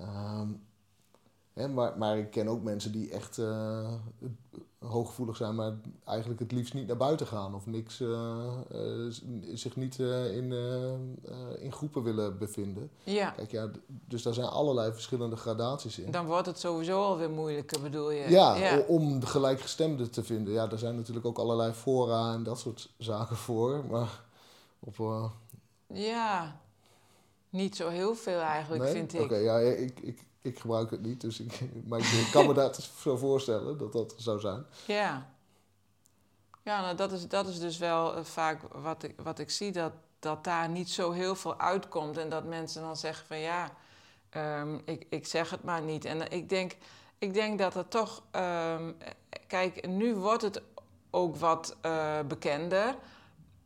Um, 0.00 0.65
hè, 1.56 1.68
maar, 1.68 1.98
maar 1.98 2.18
ik 2.18 2.30
ken 2.30 2.48
ook 2.48 2.62
mensen 2.62 2.92
die 2.92 3.10
echt 3.10 3.38
uh, 3.38 3.92
hooggevoelig 4.78 5.36
zijn, 5.36 5.54
maar 5.54 5.72
eigenlijk 6.04 6.40
het 6.40 6.52
liefst 6.52 6.74
niet 6.74 6.86
naar 6.86 6.96
buiten 6.96 7.26
gaan. 7.26 7.54
Of 7.54 7.66
niks, 7.66 8.02
zich 9.54 9.76
niet 9.76 9.98
in, 9.98 10.52
in 11.58 11.72
groepen 11.72 12.02
willen 12.02 12.38
bevinden. 12.38 12.90
Ja. 13.04 13.30
Kijk, 13.30 13.50
ja, 13.50 13.70
dus 13.86 14.22
daar 14.22 14.34
zijn 14.34 14.46
allerlei 14.46 14.92
verschillende 14.92 15.36
gradaties 15.36 15.98
in. 15.98 16.10
Dan 16.10 16.26
wordt 16.26 16.46
het 16.46 16.58
sowieso 16.58 17.02
alweer 17.02 17.30
moeilijker, 17.30 17.80
bedoel 17.80 18.10
je? 18.10 18.30
Ja, 18.30 18.54
ja. 18.54 18.78
om 18.78 19.20
de 19.20 19.26
gelijkgestemden 19.26 20.10
te 20.10 20.24
vinden. 20.24 20.52
Ja, 20.52 20.66
daar 20.66 20.78
zijn 20.78 20.96
natuurlijk 20.96 21.26
ook 21.26 21.38
allerlei 21.38 21.72
fora 21.72 22.32
en 22.32 22.42
dat 22.42 22.58
soort 22.58 22.90
zaken 22.98 23.36
voor. 23.36 23.84
Maar 23.90 24.24
op... 24.78 25.30
Ja, 25.86 26.60
niet 27.50 27.76
zo 27.76 27.88
heel 27.88 28.14
veel 28.14 28.40
eigenlijk, 28.40 28.82
nee? 28.82 28.92
vind 28.92 29.14
ik. 29.14 29.20
Oké, 29.20 29.34
okay, 29.34 29.42
ja, 29.42 29.58
ik, 29.58 30.00
ik, 30.00 30.24
ik 30.42 30.58
gebruik 30.58 30.90
het 30.90 31.02
niet, 31.02 31.20
dus 31.20 31.40
ik, 31.40 31.60
maar 31.88 31.98
ik 31.98 32.28
kan 32.32 32.46
me 32.46 32.54
dat 32.54 32.90
zo 33.02 33.16
voorstellen 33.16 33.78
dat 33.78 33.92
dat 33.92 34.14
zou 34.16 34.40
zijn. 34.40 34.66
Ja. 34.86 35.34
Ja, 36.62 36.80
nou, 36.80 36.96
dat, 36.96 37.12
is, 37.12 37.28
dat 37.28 37.48
is 37.48 37.58
dus 37.58 37.78
wel 37.78 38.18
uh, 38.18 38.24
vaak 38.24 38.60
wat 38.72 39.02
ik, 39.02 39.20
wat 39.22 39.38
ik 39.38 39.50
zie, 39.50 39.72
dat, 39.72 39.92
dat 40.18 40.44
daar 40.44 40.68
niet 40.68 40.90
zo 40.90 41.10
heel 41.10 41.34
veel 41.34 41.58
uitkomt. 41.58 42.16
En 42.16 42.28
dat 42.28 42.44
mensen 42.44 42.82
dan 42.82 42.96
zeggen 42.96 43.26
van 43.26 43.38
ja, 43.38 43.72
um, 44.36 44.82
ik, 44.84 45.06
ik 45.10 45.26
zeg 45.26 45.50
het 45.50 45.62
maar 45.64 45.82
niet. 45.82 46.04
En 46.04 46.30
ik 46.30 46.48
denk, 46.48 46.76
ik 47.18 47.34
denk 47.34 47.58
dat 47.58 47.74
het 47.74 47.90
toch... 47.90 48.22
Um, 48.32 48.96
kijk, 49.46 49.86
nu 49.86 50.14
wordt 50.14 50.42
het 50.42 50.62
ook 51.10 51.36
wat 51.36 51.76
uh, 51.86 52.20
bekender. 52.28 52.96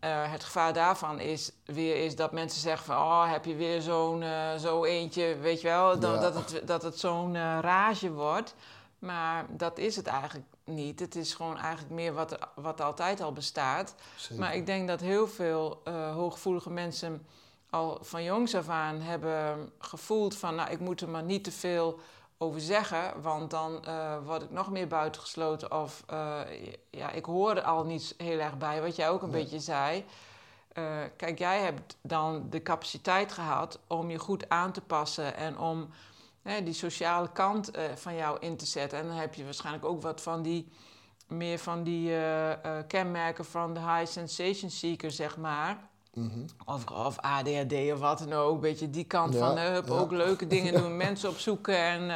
Uh, 0.04 0.32
het 0.32 0.44
gevaar 0.44 0.72
daarvan 0.72 1.18
is 1.18 1.52
weer 1.64 2.04
is 2.04 2.16
dat 2.16 2.32
mensen 2.32 2.60
zeggen 2.60 2.86
van... 2.86 2.96
oh, 2.96 3.30
heb 3.30 3.44
je 3.44 3.54
weer 3.54 3.80
zo'n 3.80 4.22
uh, 4.22 4.54
zo 4.54 4.84
eentje, 4.84 5.36
weet 5.36 5.60
je 5.60 5.68
wel? 5.68 5.90
Ja. 5.90 5.96
Dat 5.96 6.34
het, 6.34 6.62
dat 6.66 6.82
het 6.82 6.98
zo'n 6.98 7.34
uh, 7.34 7.58
rage 7.60 8.12
wordt. 8.12 8.54
Maar 8.98 9.46
dat 9.48 9.78
is 9.78 9.96
het 9.96 10.06
eigenlijk 10.06 10.46
niet. 10.64 11.00
Het 11.00 11.14
is 11.16 11.34
gewoon 11.34 11.58
eigenlijk 11.58 11.94
meer 11.94 12.12
wat, 12.12 12.38
wat 12.54 12.80
altijd 12.80 13.20
al 13.20 13.32
bestaat. 13.32 13.94
Zeker. 14.16 14.38
Maar 14.38 14.54
ik 14.54 14.66
denk 14.66 14.88
dat 14.88 15.00
heel 15.00 15.28
veel 15.28 15.82
hooggevoelige 16.14 16.70
mensen 16.70 17.26
al 17.70 17.98
van 18.00 18.22
jongs 18.22 18.54
af 18.54 18.68
aan 18.68 19.00
hebben 19.00 19.72
gevoeld 19.78 20.36
van... 20.36 20.54
nou, 20.54 20.70
ik 20.70 20.80
moet 20.80 21.00
er 21.00 21.08
maar 21.08 21.22
niet 21.22 21.44
te 21.44 21.52
veel 21.52 22.00
over 22.42 22.60
zeggen, 22.60 23.22
want 23.22 23.50
dan 23.50 23.84
uh, 23.88 24.16
word 24.24 24.42
ik 24.42 24.50
nog 24.50 24.70
meer 24.70 24.86
buitengesloten. 24.86 25.72
Of 25.72 26.04
uh, 26.12 26.40
ja, 26.90 27.10
ik 27.10 27.24
hoor 27.24 27.56
er 27.56 27.62
al 27.62 27.84
niet 27.84 28.14
heel 28.16 28.38
erg 28.38 28.58
bij, 28.58 28.82
wat 28.82 28.96
jij 28.96 29.10
ook 29.10 29.22
een 29.22 29.30
Nee. 29.30 29.42
beetje 29.42 29.58
zei. 29.58 30.04
Uh, 30.78 30.98
kijk, 31.16 31.38
jij 31.38 31.60
hebt 31.60 31.96
dan 32.02 32.46
de 32.50 32.62
capaciteit 32.62 33.32
gehad 33.32 33.78
om 33.86 34.10
je 34.10 34.18
goed 34.18 34.48
aan 34.48 34.72
te 34.72 34.80
passen 34.80 35.36
en 35.36 35.58
om 35.58 35.88
hè, 36.42 36.62
die 36.62 36.74
sociale 36.74 37.32
kant 37.32 37.70
van 37.94 38.14
jou 38.14 38.38
in 38.40 38.56
te 38.56 38.66
zetten. 38.66 38.98
En 38.98 39.06
dan 39.06 39.16
heb 39.16 39.34
je 39.34 39.44
waarschijnlijk 39.44 39.84
ook 39.84 40.02
wat 40.02 40.20
van 40.20 40.42
die, 40.42 40.72
meer 41.28 41.58
van 41.58 41.82
die 41.82 42.12
kenmerken 42.86 43.44
van 43.44 43.74
de 43.74 43.80
high 43.80 44.06
sensation 44.10 44.70
seeker, 44.70 45.10
zeg 45.10 45.36
maar. 45.36 45.89
Of, 46.64 46.90
of 46.90 47.18
ADHD 47.18 47.72
of 47.72 47.98
wat 47.98 48.18
dan 48.18 48.32
ook. 48.32 48.54
Een 48.54 48.60
beetje 48.60 48.90
die 48.90 49.04
kant 49.04 49.34
Ja, 49.34 49.38
van 49.38 49.58
uh, 49.58 49.64
hup, 49.64 49.88
ja. 49.88 49.94
ook 49.94 50.10
leuke 50.12 50.46
dingen 50.46 50.72
doen, 50.72 50.96
mensen 51.06 51.28
opzoeken 51.28 51.76
en 51.76 52.02
uh, 52.02 52.14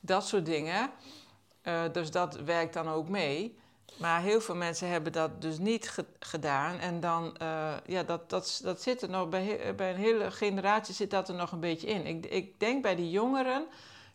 dat 0.00 0.26
soort 0.26 0.46
dingen. 0.46 0.90
Uh, 1.62 1.82
dus 1.92 2.10
dat 2.10 2.36
werkt 2.36 2.74
dan 2.74 2.88
ook 2.88 3.08
mee. 3.08 3.58
Maar 3.96 4.22
heel 4.22 4.40
veel 4.40 4.54
mensen 4.54 4.88
hebben 4.88 5.12
dat 5.12 5.42
dus 5.42 5.58
niet 5.58 5.90
ge 5.90 6.04
gedaan. 6.18 6.78
En 6.78 7.00
dan, 7.00 7.36
uh, 7.42 7.72
ja, 7.86 8.02
dat, 8.02 8.30
dat, 8.30 8.60
dat 8.62 8.82
zit 8.82 9.02
er 9.02 9.10
nog, 9.10 9.28
bij, 9.28 9.74
bij 9.76 9.90
een 9.90 10.00
hele 10.00 10.30
generatie 10.30 10.94
zit 10.94 11.10
dat 11.10 11.28
er 11.28 11.34
nog 11.34 11.52
een 11.52 11.60
beetje 11.60 11.86
in. 11.86 12.06
Ik, 12.06 12.26
ik 12.26 12.60
denk 12.60 12.82
bij 12.82 12.94
die 12.94 13.10
jongeren 13.10 13.66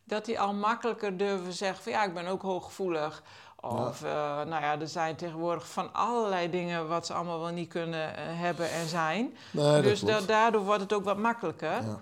dat 0.10 0.26
die 0.26 0.40
al 0.40 0.54
makkelijker 0.54 1.18
durven 1.18 1.54
zeggen 1.54 1.84
van 1.84 1.92
ja, 1.92 2.04
ik 2.04 2.14
ben 2.14 2.28
ook 2.28 2.42
hooggevoelig. 2.42 3.24
Of, 3.62 4.02
ja. 4.02 4.42
Uh, 4.42 4.50
nou 4.50 4.64
ja, 4.64 4.80
er 4.80 4.88
zijn 4.88 5.16
tegenwoordig 5.16 5.70
van 5.70 5.94
allerlei 5.94 6.50
dingen 6.50 6.88
wat 6.88 7.06
ze 7.06 7.14
allemaal 7.14 7.40
wel 7.40 7.50
niet 7.50 7.70
kunnen 7.70 8.10
uh, 8.10 8.16
hebben 8.18 8.72
en 8.72 8.88
zijn. 8.88 9.38
Nee, 9.52 9.82
dus 9.82 10.00
dat 10.00 10.10
da 10.10 10.16
klopt. 10.16 10.28
daardoor 10.28 10.64
wordt 10.64 10.82
het 10.82 10.94
ook 10.94 11.04
wat 11.04 11.18
makkelijker. 11.18 11.84
Ja. 11.84 12.02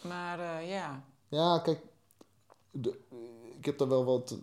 Maar 0.00 0.38
uh, 0.38 0.70
ja. 0.70 1.02
Ja, 1.28 1.58
kijk, 1.58 1.80
de, 2.70 2.98
ik 3.58 3.64
heb 3.64 3.78
daar 3.78 3.88
wel 3.88 4.04
wat. 4.04 4.36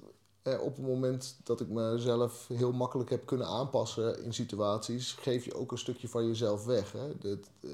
Eh, 0.52 0.62
op 0.62 0.76
het 0.76 0.86
moment 0.86 1.36
dat 1.44 1.60
ik 1.60 1.68
mezelf 1.70 2.48
heel 2.54 2.72
makkelijk 2.72 3.10
heb 3.10 3.26
kunnen 3.26 3.48
aanpassen 3.48 4.24
in 4.24 4.34
situaties, 4.34 5.12
geef 5.12 5.46
je 5.46 5.54
ook 5.56 5.72
een 5.72 5.78
stukje 5.78 6.08
van 6.08 6.28
jezelf 6.28 6.66
weg. 6.66 6.92
Hè? 6.92 7.18
Dat, 7.18 7.50
uh, 7.62 7.72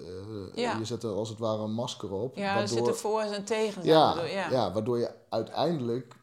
Ja. 0.53 0.77
Je 0.77 0.85
zet 0.85 1.03
er 1.03 1.09
als 1.09 1.29
het 1.29 1.39
ware 1.39 1.61
een 1.61 1.73
masker 1.73 2.11
op. 2.11 2.35
Ja, 2.35 2.59
er 2.61 2.67
zitten 2.67 2.95
voor's 2.95 3.31
en 3.31 3.43
tegens 3.43 3.85
ja. 3.85 4.23
Ja. 4.23 4.51
ja, 4.51 4.73
waardoor 4.73 4.97
je 4.97 5.11
uiteindelijk, 5.29 6.15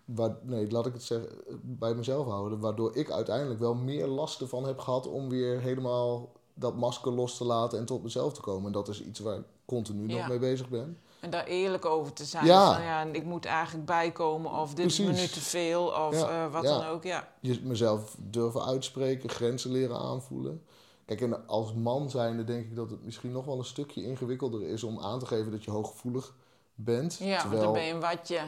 nee, 0.42 0.70
laat 0.70 0.86
ik 0.86 0.92
het 0.92 1.02
zeggen, 1.02 1.28
bij 1.62 1.94
mezelf 1.94 2.26
houden, 2.26 2.58
waardoor 2.58 2.96
ik 2.96 3.10
uiteindelijk 3.10 3.60
wel 3.60 3.74
meer 3.74 4.06
last 4.06 4.40
ervan 4.40 4.66
heb 4.66 4.78
gehad 4.78 5.06
om 5.06 5.28
weer 5.28 5.60
helemaal 5.60 6.32
dat 6.54 6.76
masker 6.76 7.12
los 7.12 7.36
te 7.36 7.44
laten 7.44 7.78
en 7.78 7.84
tot 7.84 8.02
mezelf 8.02 8.32
te 8.32 8.40
komen. 8.40 8.66
En 8.66 8.72
dat 8.72 8.88
is 8.88 9.02
iets 9.02 9.20
waar 9.20 9.36
ik 9.36 9.44
continu 9.64 10.08
Ja. 10.08 10.16
nog 10.16 10.28
mee 10.28 10.38
bezig 10.38 10.68
ben. 10.68 10.98
En 11.22 11.30
daar 11.30 11.46
eerlijk 11.46 11.84
over 11.84 12.12
te 12.12 12.24
zijn. 12.24 12.44
Ja. 12.44 12.74
Van, 12.74 12.82
ja, 12.82 13.04
ik 13.12 13.24
moet 13.24 13.44
eigenlijk 13.44 13.86
bijkomen 13.86 14.52
of 14.52 14.74
dit 14.74 14.86
is 14.86 14.98
me 14.98 15.12
nu 15.12 15.26
te 15.26 15.40
veel 15.40 15.84
of 15.86 16.20
Ja, 16.20 16.46
uh, 16.46 16.52
wat 16.52 16.62
ja. 16.62 16.78
dan 16.78 16.86
ook. 16.86 17.04
Ja. 17.04 17.28
je 17.40 17.60
mezelf 17.62 18.16
durven 18.18 18.64
uitspreken, 18.64 19.30
grenzen 19.30 19.72
leren 19.72 19.98
aanvoelen. 19.98 20.62
Kijk, 21.04 21.20
en 21.20 21.46
als 21.46 21.74
man 21.74 22.10
zijnde 22.10 22.44
denk 22.44 22.64
ik 22.64 22.76
dat 22.76 22.90
het 22.90 23.04
misschien 23.04 23.32
nog 23.32 23.44
wel 23.44 23.58
een 23.58 23.64
stukje 23.64 24.02
ingewikkelder 24.02 24.62
is 24.62 24.82
om 24.82 25.00
aan 25.00 25.18
te 25.18 25.26
geven 25.26 25.50
dat 25.50 25.64
je 25.64 25.70
hooggevoelig 25.70 26.34
bent. 26.74 27.16
Ja, 27.20 27.40
Terwijl, 27.40 27.62
dan 27.62 27.72
ben 27.72 27.84
je 27.84 27.92
een 27.92 28.00
watje. 28.00 28.40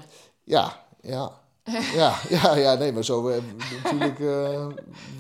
ja, 0.44 0.86
ja, 1.00 1.32
ja, 2.00 2.18
ja, 2.28 2.56
ja, 2.56 2.74
nee, 2.74 2.92
maar 2.92 3.04
zo 3.04 3.28
eh, 3.28 3.42
natuurlijk 3.82 4.20
eh, 4.20 4.66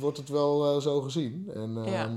wordt 0.00 0.16
het 0.16 0.28
wel 0.28 0.74
eh, 0.74 0.80
zo 0.80 1.00
gezien. 1.00 1.50
En, 1.54 1.76
ehm, 1.76 1.90
Ja. 1.90 2.16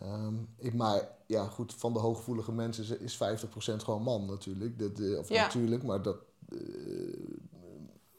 Ehm, 0.00 0.34
ik, 0.56 0.74
maar 0.74 1.08
ja, 1.26 1.46
goed, 1.48 1.74
van 1.74 1.92
de 1.92 1.98
hooggevoelige 1.98 2.52
mensen 2.52 2.82
is- 2.84 2.90
is 2.90 3.16
50% 3.16 3.82
gewoon 3.82 4.02
man 4.02 4.26
natuurlijk. 4.26 4.78
Dat, 4.78 4.98
eh, 5.00 5.18
of 5.18 5.28
Ja. 5.28 5.42
natuurlijk, 5.42 5.82
maar 5.82 6.02
dat 6.02 6.16
eh, 6.48 7.36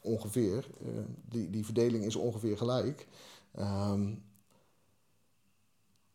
ongeveer. 0.02 0.70
eh, 0.86 0.88
die, 1.30 1.50
die 1.50 1.66
verdeling 1.66 2.04
is 2.06 2.16
ongeveer 2.16 2.58
gelijk. 2.58 3.08
Ehm, 3.52 4.14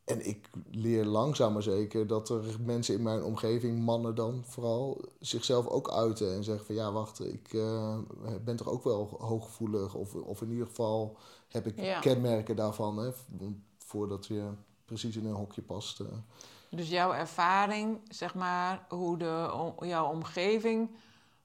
en 0.04 0.26
ik 0.26 0.50
leer 0.70 1.04
langzaam 1.04 1.52
maar 1.52 1.62
zeker 1.62 2.06
dat 2.06 2.28
er 2.28 2.56
mensen 2.64 2.94
in 2.94 3.02
mijn 3.02 3.22
omgeving, 3.22 3.78
mannen 3.84 4.14
dan 4.14 4.42
vooral, 4.44 5.00
zichzelf 5.20 5.66
ook 5.66 5.90
uiten 5.90 6.32
en 6.34 6.44
zeggen 6.44 6.66
van 6.66 6.74
ja, 6.74 6.92
wacht, 6.92 7.24
ik 7.24 7.48
ben 8.44 8.56
toch 8.56 8.68
ook 8.68 8.84
wel 8.84 9.16
hooggevoelig. 9.18 9.94
Of, 9.94 10.14
of 10.14 10.42
in 10.42 10.50
ieder 10.50 10.66
geval 10.66 11.16
heb 11.48 11.66
ik 11.66 11.80
Ja. 11.80 12.00
kenmerken 12.00 12.56
daarvan. 12.56 12.96
Hè, 12.98 13.10
voordat 13.78 14.26
je 14.26 14.50
precies 14.88 15.16
in 15.16 15.26
een 15.26 15.34
hokje 15.34 15.62
past. 15.62 16.00
eh. 16.00 16.06
Dus 16.70 16.88
jouw 16.88 17.12
ervaring, 17.12 18.00
zeg 18.08 18.34
maar, 18.34 18.86
hoe 18.88 19.18
de, 19.18 19.50
jouw 19.80 20.10
omgeving 20.10 20.90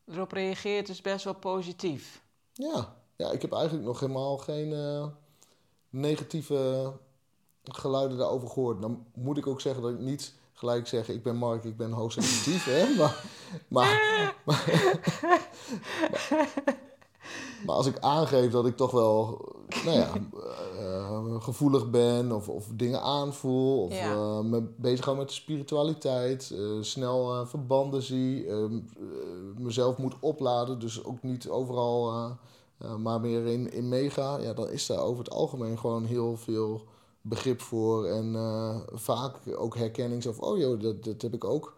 erop 0.08 0.32
reageert, 0.32 0.90
is 0.90 1.02
best 1.02 1.24
wel 1.24 1.36
positief. 1.36 2.22
Ja, 2.54 2.96
ja, 3.16 3.32
ik 3.32 3.42
heb 3.42 3.52
eigenlijk 3.54 3.86
nog 3.86 4.00
helemaal 4.00 4.38
geen 4.38 4.74
eh, 4.74 5.06
negatieve 5.90 6.92
geluiden 7.64 8.18
daarover 8.18 8.48
gehoord. 8.50 8.82
Dan 8.82 9.06
moet 9.14 9.38
ik 9.38 9.48
ook 9.48 9.62
zeggen 9.62 9.82
dat 9.82 9.92
ik 9.92 10.00
niet 10.00 10.34
gelijk 10.54 10.88
zeg, 10.88 11.10
ik 11.10 11.24
ben 11.24 11.36
Mark, 11.36 11.64
ik 11.64 11.78
ben 11.78 11.92
hoogsensitief. 11.92 12.66
hè? 12.66 12.86
Maar, 12.98 13.24
maar, 13.68 14.36
maar, 14.46 14.66
maar 17.66 17.76
als 17.76 17.86
ik 17.86 18.00
aangeef 18.00 18.52
dat 18.52 18.66
ik 18.66 18.78
toch 18.78 18.92
wel 18.92 19.52
nou 19.86 19.98
ja, 19.98 20.12
eh, 20.80 21.42
gevoelig 21.42 21.90
ben 21.90 22.32
of, 22.32 22.50
of 22.50 22.68
dingen 22.74 23.02
aanvoel... 23.02 23.84
of 23.84 23.94
Ja. 23.94 24.12
eh, 24.12 24.40
me 24.40 24.62
bezig 24.78 25.06
hou 25.06 25.18
met 25.18 25.28
de 25.28 25.34
spiritualiteit, 25.34 26.52
eh, 26.54 26.60
snel 26.82 27.34
eh, 27.34 27.46
verbanden 27.48 28.02
zie... 28.02 28.46
eh, 28.48 28.64
eh, 28.64 28.70
mezelf 29.58 29.98
moet 29.98 30.16
opladen, 30.20 30.80
dus 30.80 31.04
ook 31.04 31.24
niet 31.24 31.50
overal... 31.50 32.12
eh, 32.12 32.96
maar 32.96 33.22
meer 33.22 33.46
in, 33.46 33.72
in 33.72 33.90
mega, 33.90 34.38
ja, 34.38 34.54
dan 34.54 34.70
is 34.70 34.86
daar 34.86 35.00
over 35.00 35.24
het 35.24 35.34
algemeen 35.34 35.80
gewoon 35.80 36.06
heel 36.06 36.38
veel 36.38 36.82
begrip 37.22 37.62
voor. 37.62 38.06
En 38.06 38.36
eh, 38.36 38.76
vaak 38.94 39.36
ook 39.56 39.76
herkenning 39.78 40.24
zo 40.24 40.32
van, 40.32 40.48
oh 40.48 40.58
joh, 40.58 40.80
dat, 40.82 41.04
dat 41.04 41.22
heb 41.22 41.34
ik 41.34 41.44
ook. 41.44 41.74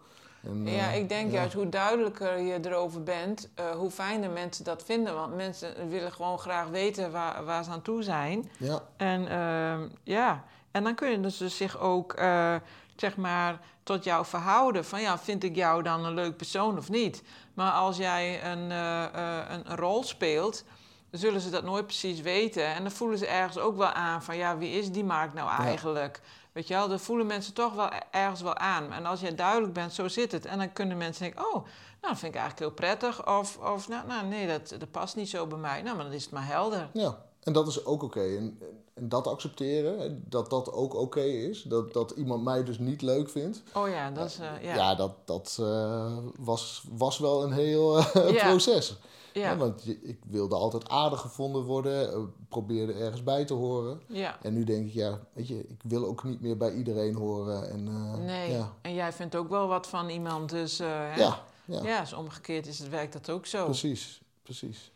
En, 0.46 0.66
Ja, 0.66 0.92
eh, 0.92 0.96
ik 0.98 1.08
denk 1.08 1.30
ja. 1.30 1.36
juist 1.36 1.54
hoe 1.54 1.68
duidelijker 1.68 2.38
je 2.38 2.58
erover 2.64 3.02
bent, 3.02 3.48
eh, 3.54 3.70
hoe 3.70 3.90
fijner 3.90 4.30
mensen 4.30 4.64
dat 4.64 4.82
vinden. 4.84 5.14
Want 5.14 5.36
mensen 5.36 5.88
willen 5.88 6.12
gewoon 6.12 6.38
graag 6.38 6.68
weten 6.68 7.12
waar, 7.12 7.44
waar 7.44 7.64
ze 7.64 7.70
aan 7.70 7.82
toe 7.82 8.02
zijn. 8.02 8.50
Ja, 8.58 8.82
En 8.96 9.28
ehm, 9.28 9.88
ja, 10.02 10.44
en 10.70 10.84
dan 10.84 10.94
kunnen 10.94 11.32
ze 11.32 11.48
zich 11.48 11.78
ook, 11.78 12.12
eh, 12.12 12.54
zeg 12.96 13.16
maar, 13.16 13.60
tot 13.82 14.04
jou 14.04 14.26
verhouden. 14.26 14.84
Van 14.84 15.00
ja, 15.00 15.18
vind 15.18 15.44
ik 15.44 15.54
jou 15.54 15.82
dan 15.82 16.04
een 16.04 16.14
leuk 16.14 16.36
persoon 16.36 16.78
of 16.78 16.90
niet? 16.90 17.22
Maar 17.54 17.72
als 17.72 17.96
jij 17.96 18.44
een, 18.44 18.70
een, 18.70 19.76
rol 19.76 20.02
speelt, 20.02 20.64
zullen 21.10 21.40
ze 21.40 21.50
dat 21.50 21.64
nooit 21.64 21.86
precies 21.86 22.20
weten. 22.20 22.66
En 22.66 22.82
dan 22.82 22.92
voelen 22.92 23.18
ze 23.18 23.26
ergens 23.26 23.58
ook 23.58 23.76
wel 23.76 23.88
aan 23.88 24.22
van 24.22 24.36
ja, 24.36 24.58
wie 24.58 24.78
is 24.78 24.90
die 24.90 25.04
Mark 25.04 25.34
nou 25.34 25.50
eigenlijk? 25.50 26.20
Weet 26.56 26.68
je 26.68 26.74
wel, 26.74 26.88
dan 26.88 27.00
voelen 27.00 27.26
mensen 27.26 27.54
toch 27.54 27.74
wel 27.74 27.92
e- 27.92 27.98
ergens 28.10 28.40
wel 28.40 28.56
aan. 28.56 28.92
En 28.92 29.06
als 29.06 29.20
jij 29.20 29.34
duidelijk 29.34 29.72
bent, 29.72 29.92
zo 29.92 30.08
zit 30.08 30.32
het. 30.32 30.46
En 30.46 30.58
dan 30.58 30.72
kunnen 30.72 30.96
mensen 30.96 31.22
denken, 31.22 31.46
oh, 31.46 31.52
nou, 31.54 31.64
dat 32.00 32.18
vind 32.18 32.34
ik 32.34 32.40
eigenlijk 32.40 32.58
heel 32.58 32.70
prettig. 32.70 33.26
Of, 33.38 33.56
of 33.56 33.88
nou, 33.88 34.06
nou, 34.06 34.26
nee, 34.26 34.46
dat, 34.46 34.68
dat 34.78 34.90
past 34.90 35.16
niet 35.16 35.28
zo 35.28 35.46
bij 35.46 35.58
mij. 35.58 35.82
Nou, 35.82 35.96
maar 35.96 36.04
dan 36.04 36.14
is 36.14 36.22
het 36.22 36.32
maar 36.32 36.46
helder. 36.46 36.88
ja. 36.92 37.18
En 37.46 37.52
dat 37.52 37.66
is 37.68 37.84
ook 37.84 38.02
oké. 38.02 38.20
En, 38.36 38.58
en 38.94 39.08
dat 39.08 39.26
accepteren, 39.26 40.24
dat 40.28 40.50
dat 40.50 40.72
ook 40.72 40.94
oké 40.94 41.20
is. 41.22 41.62
Dat, 41.62 41.92
dat 41.92 42.10
iemand 42.10 42.44
mij 42.44 42.64
dus 42.64 42.78
niet 42.78 43.02
leuk 43.02 43.28
vindt. 43.28 43.62
Oh 43.74 43.88
ja, 43.88 44.10
dat 44.10 44.26
is, 44.26 44.38
eh, 44.38 44.62
Ja, 44.62 44.74
ja. 44.74 44.94
dat, 44.94 45.12
dat 45.24 45.56
eh, 45.60 46.16
was, 46.38 46.84
was 46.92 47.18
wel 47.18 47.42
een 47.42 47.52
heel 47.52 47.98
eh, 47.98 48.30
Ja. 48.34 48.48
proces. 48.48 48.96
ja. 49.32 49.56
Want 49.56 49.88
ik 49.88 50.18
wilde 50.26 50.54
altijd 50.54 50.88
aardig 50.88 51.20
gevonden 51.20 51.62
worden. 51.62 52.32
probeerde 52.48 52.92
ergens 52.92 53.22
bij 53.22 53.44
te 53.44 53.54
horen. 53.54 54.00
ja. 54.06 54.38
En 54.42 54.52
nu 54.52 54.64
denk 54.64 54.86
ik, 54.86 54.92
ja, 54.92 55.20
weet 55.32 55.48
je, 55.48 55.58
ik 55.58 55.80
wil 55.84 56.06
ook 56.06 56.24
niet 56.24 56.40
meer 56.40 56.56
bij 56.56 56.74
iedereen 56.74 57.14
horen. 57.14 57.70
En, 57.70 57.84
Nee, 58.24 58.60
en 58.82 58.94
jij 58.94 59.12
vindt 59.12 59.36
ook 59.36 59.48
wel 59.48 59.68
wat 59.68 59.86
van 59.86 60.08
iemand, 60.08 60.50
dus 60.50 60.76
ja, 60.76 61.16
ja, 61.16 61.42
ja, 61.64 62.00
dus 62.00 62.12
omgekeerd 62.12 62.66
is 62.66 62.78
het, 62.78 62.88
werkt 62.88 63.12
dat 63.12 63.30
ook 63.30 63.46
zo. 63.46 63.64
precies, 63.64 64.20
precies. 64.42 64.90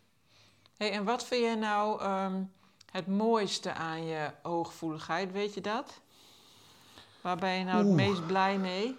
Hey, 0.80 0.92
en 0.92 1.04
wat 1.04 1.24
vind 1.24 1.42
jij 1.42 1.54
nou 1.54 2.00
ehm, 2.00 2.42
het 2.90 3.06
mooiste 3.06 3.72
aan 3.72 4.04
je 4.04 4.30
hooggevoeligheid, 4.42 5.32
weet 5.32 5.54
je 5.54 5.60
dat? 5.60 6.00
Waar 7.20 7.36
ben 7.36 7.50
je 7.50 7.64
nou 7.64 7.78
het 7.78 7.86
Oeh. 7.86 7.96
meest 7.96 8.26
blij 8.26 8.58
mee? 8.58 8.96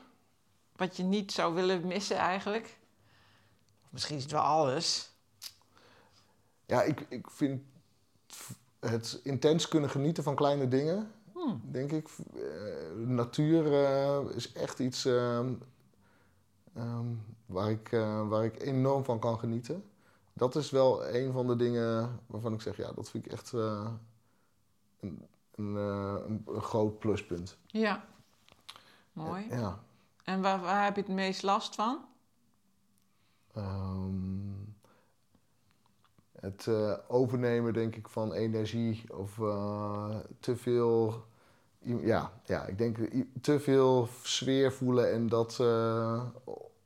Wat 0.76 0.98
je 0.98 1.04
niet 1.04 1.32
zou 1.32 1.54
willen 1.54 1.88
missen 1.88 2.18
eigenlijk? 2.18 2.78
Of 3.84 3.92
misschien 3.92 4.16
is 4.16 4.24
het 4.24 4.32
wel 4.32 4.42
alles. 4.42 5.12
Ja, 6.66 6.82
ik, 6.82 7.06
ik 7.10 7.30
vind 7.30 7.62
het 8.80 9.20
intens 9.24 9.68
kunnen 9.68 9.90
genieten 9.90 10.24
van 10.24 10.36
kleine 10.36 10.68
dingen, 10.68 11.12
Hmm. 11.34 11.62
denk 11.72 11.92
ik. 11.92 12.10
Eh, 12.36 12.42
natuur 12.96 13.74
eh, 13.74 14.36
is 14.36 14.52
echt 14.52 14.80
iets 14.80 15.06
ehm, 15.06 15.54
ehm, 16.74 17.06
waar, 17.46 17.70
ik, 17.70 17.92
eh, 17.92 18.28
waar 18.28 18.46
ik 18.46 18.62
enorm 18.62 19.04
van 19.04 19.20
kan 19.20 19.40
genieten. 19.40 19.91
Dat 20.34 20.56
is 20.56 20.70
wel 20.70 21.08
een 21.08 21.32
van 21.32 21.48
de 21.48 21.56
dingen 21.56 22.20
waarvan 22.28 22.54
ik 22.54 22.62
zeg, 22.62 22.78
ja, 22.78 22.92
dat 22.92 23.10
vind 23.10 23.26
ik 23.26 23.32
echt 23.32 23.54
eh, 23.54 23.92
een, 25.00 25.28
een, 25.56 25.78
eh, 25.78 26.16
een, 26.28 26.44
een 26.48 26.62
groot 26.62 27.00
pluspunt. 27.00 27.58
Ja. 27.66 28.06
Mooi. 29.14 29.46
Ja. 29.50 29.80
En 30.24 30.42
waar, 30.42 30.62
waar 30.62 30.84
heb 30.84 30.96
je 30.96 31.02
het 31.02 31.12
meest 31.12 31.44
last 31.44 31.76
van? 31.76 32.06
Ehm, 33.54 34.52
het 36.32 36.68
eh, 36.68 36.98
overnemen, 37.08 37.74
denk 37.74 37.96
ik, 37.96 38.08
van 38.08 38.34
energie 38.34 39.04
of 39.14 39.36
te 40.40 40.56
veel. 40.56 41.26
Ja, 41.80 42.32
ja, 42.44 42.66
ik 42.66 42.78
denk 42.78 42.98
te 43.42 43.60
veel 43.60 44.08
sfeer 44.24 44.74
voelen 44.74 45.12
en 45.12 45.28
dat 45.28 45.60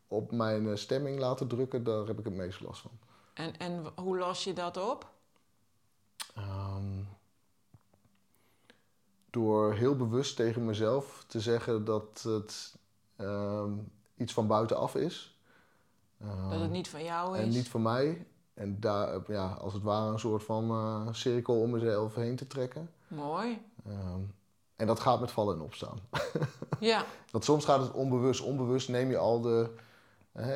op 0.07 0.31
mijn 0.31 0.77
stemming 0.77 1.19
laten 1.19 1.47
drukken, 1.47 1.83
daar 1.83 2.05
heb 2.05 2.19
ik 2.19 2.25
het 2.25 2.33
meest 2.33 2.61
last 2.61 2.81
van. 2.81 2.91
En, 3.35 3.57
en 3.57 3.85
hoe 3.95 4.17
los 4.17 4.43
je 4.43 4.53
dat 4.53 4.77
op? 4.89 5.09
Ehm, 6.35 7.01
door 9.29 9.73
heel 9.73 9.95
bewust 9.95 10.35
tegen 10.35 10.65
mezelf 10.65 11.23
te 11.27 11.39
zeggen 11.41 11.85
dat 11.85 12.21
het 12.23 12.75
ehm, 13.15 13.71
iets 14.17 14.33
van 14.33 14.47
buitenaf 14.47 14.95
is. 14.95 15.39
Dat 16.17 16.29
Ehm, 16.51 16.61
het 16.61 16.71
niet 16.71 16.87
van 16.89 17.03
jou 17.03 17.37
is? 17.37 17.43
En 17.43 17.49
niet 17.49 17.69
voor 17.69 17.81
mij. 17.81 18.27
En 18.53 18.79
daar, 18.79 19.31
ja, 19.31 19.47
als 19.51 19.73
het 19.73 19.83
ware, 19.83 20.11
een 20.11 20.19
soort 20.19 20.43
van 20.43 20.69
eh, 20.69 21.13
cirkel 21.13 21.61
om 21.61 21.69
mezelf 21.69 22.15
heen 22.15 22.35
te 22.35 22.47
trekken. 22.47 22.89
Mooi. 23.07 23.61
En 24.75 24.87
dat 24.87 24.99
gaat 24.99 25.19
met 25.19 25.31
vallen 25.31 25.55
en 25.55 25.61
opstaan. 25.61 25.99
Ja, 26.79 27.05
Want 27.31 27.43
soms 27.43 27.65
gaat 27.65 27.81
het 27.81 27.91
onbewust. 27.91 28.41
Onbewust 28.41 28.89
neem 28.89 29.09
je 29.09 29.17
al 29.17 29.41
de. 29.41 29.69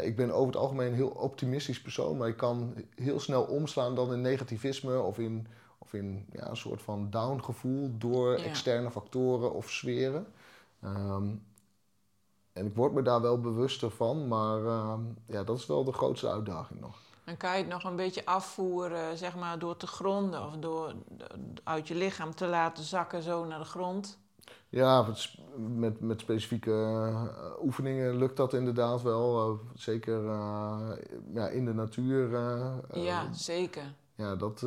Ik 0.01 0.15
ben 0.15 0.31
over 0.31 0.47
het 0.47 0.55
algemeen 0.61 0.87
een 0.87 0.93
heel 0.93 1.09
optimistisch 1.09 1.81
persoon, 1.81 2.17
maar 2.17 2.27
ik 2.27 2.37
kan 2.37 2.73
heel 2.95 3.19
snel 3.19 3.43
omslaan 3.43 3.95
dan 3.95 4.13
in 4.13 4.21
negativisme 4.21 4.99
of 5.01 5.17
in, 5.19 5.47
of 5.77 5.93
in 5.93 6.25
ja, 6.31 6.49
een 6.49 6.57
soort 6.57 6.81
van 6.81 7.09
down 7.09 7.39
gevoel 7.43 7.97
door 7.97 8.37
Ja. 8.37 8.43
externe 8.43 8.91
factoren 8.91 9.53
of 9.53 9.69
sferen. 9.69 10.27
Ehm, 10.81 11.29
en 12.53 12.65
ik 12.65 12.75
word 12.75 12.93
me 12.93 13.01
daar 13.01 13.21
wel 13.21 13.39
bewuster 13.39 13.91
van, 13.91 14.27
maar 14.27 14.65
ehm, 14.65 15.01
ja, 15.25 15.43
dat 15.43 15.57
is 15.57 15.65
wel 15.65 15.83
de 15.83 15.93
grootste 15.93 16.29
uitdaging 16.29 16.79
nog. 16.79 16.97
dan 17.25 17.37
kan 17.37 17.51
je 17.51 17.57
het 17.57 17.67
nog 17.67 17.83
een 17.83 17.95
beetje 17.95 18.25
afvoeren, 18.25 19.17
zeg 19.17 19.35
maar, 19.35 19.59
door 19.59 19.77
te 19.77 19.87
gronden 19.87 20.45
of 20.45 20.55
door 20.57 20.93
uit 21.63 21.87
je 21.87 21.95
lichaam 21.95 22.35
te 22.35 22.45
laten 22.47 22.83
zakken 22.83 23.21
zo 23.23 23.45
naar 23.45 23.59
de 23.59 23.65
grond. 23.65 24.17
Ja, 24.69 25.01
met, 25.01 25.37
met, 25.57 25.99
met 25.99 26.19
specifieke 26.19 26.71
eh, 26.71 27.63
oefeningen 27.63 28.17
lukt 28.17 28.37
dat 28.37 28.53
inderdaad 28.53 29.01
wel. 29.01 29.49
eh, 29.49 29.65
zeker 29.75 30.25
eh, 30.25 30.89
ja, 31.33 31.47
in 31.47 31.65
de 31.65 31.73
natuur. 31.73 32.29
ja, 32.93 33.33
zeker. 33.33 33.93
ja, 34.15 34.35
dat, 34.35 34.61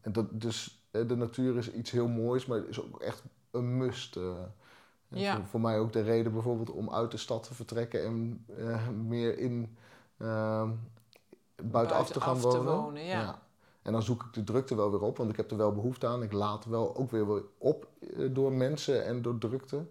en 0.00 0.12
dat, 0.12 0.26
dus 0.30 0.84
de 0.90 1.16
natuur 1.16 1.56
is 1.56 1.72
iets 1.72 1.90
heel 1.90 2.08
moois, 2.08 2.46
maar 2.46 2.58
het 2.58 2.68
is 2.68 2.82
ook 2.82 3.00
echt 3.00 3.22
een 3.50 3.76
must. 3.76 4.18
Ja. 5.08 5.36
voor, 5.36 5.46
voor 5.46 5.60
mij 5.60 5.78
ook 5.78 5.92
de 5.92 6.02
reden 6.02 6.32
bijvoorbeeld 6.32 6.70
om 6.70 6.90
uit 6.90 7.10
de 7.10 7.16
stad 7.16 7.42
te 7.42 7.54
vertrekken 7.54 8.04
en 8.04 8.46
meer 9.06 9.38
in 9.38 9.76
buitenaf 11.62 12.10
te 12.10 12.20
gaan 12.20 12.40
Buitenaf 12.40 12.40
te 12.40 12.62
wonen. 12.62 12.74
wonen, 12.74 13.04
ja. 13.04 13.41
En 13.82 13.92
dan 13.92 14.02
zoek 14.02 14.22
ik 14.22 14.32
de 14.32 14.44
drukte 14.44 14.74
wel 14.74 14.90
weer 14.90 15.00
op, 15.02 15.16
want 15.16 15.30
ik 15.30 15.36
heb 15.36 15.50
er 15.50 15.56
wel 15.56 15.72
behoefte 15.72 16.06
aan. 16.06 16.22
Ik 16.22 16.32
laat 16.32 16.64
wel 16.64 16.96
ook 16.96 17.10
weer 17.10 17.42
op 17.58 17.88
eh, 18.00 18.28
door 18.30 18.52
mensen 18.52 19.04
en 19.04 19.22
door 19.22 19.38
drukte. 19.38 19.84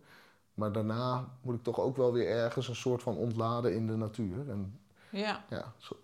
Maar 0.53 0.71
daarna 0.71 1.27
moet 1.41 1.55
ik 1.55 1.63
toch 1.63 1.79
ook 1.79 1.97
wel 1.97 2.13
weer 2.13 2.27
ergens 2.27 2.67
een 2.67 2.75
soort 2.75 3.03
van 3.03 3.15
ontladen 3.17 3.75
in 3.75 3.87
de 3.87 3.95
natuur. 3.95 4.49
En 4.49 4.79
Ja, 5.09 5.45
ja, 5.49 5.73
zo- 5.77 5.97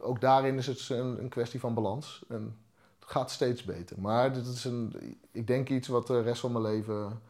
ook 0.00 0.20
daarin 0.20 0.56
is 0.56 0.66
het 0.66 0.88
een, 0.88 1.20
een 1.20 1.28
kwestie 1.28 1.60
van 1.60 1.74
balans. 1.74 2.24
En 2.28 2.56
het 3.00 3.10
gaat 3.10 3.30
steeds 3.30 3.64
beter. 3.64 4.00
Maar 4.00 4.32
dit 4.32 4.46
is 4.46 4.64
een, 4.64 4.94
ik 5.30 5.46
denk 5.46 5.68
iets 5.68 5.88
wat 5.88 6.06
de 6.06 6.20
rest 6.20 6.40
van 6.40 6.52
mijn 6.52 6.64
leven 6.64 7.20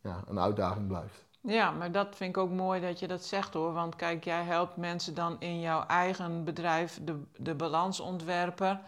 ja, 0.00 0.24
een 0.28 0.38
uitdaging 0.38 0.86
blijft. 0.88 1.24
Ja, 1.46 1.70
maar 1.70 1.92
dat 1.92 2.16
vind 2.16 2.36
ik 2.36 2.42
ook 2.42 2.50
mooi 2.50 2.80
dat 2.80 2.98
je 2.98 3.06
dat 3.06 3.24
zegt 3.24 3.54
hoor. 3.54 3.72
Want 3.72 3.96
kijk, 3.96 4.24
jij 4.24 4.42
helpt 4.42 4.76
mensen 4.76 5.14
dan 5.14 5.36
in 5.40 5.60
jouw 5.60 5.86
eigen 5.86 6.44
bedrijf 6.44 6.98
de, 7.02 7.22
de 7.36 7.54
balans 7.54 8.00
ontwerpen. 8.00 8.80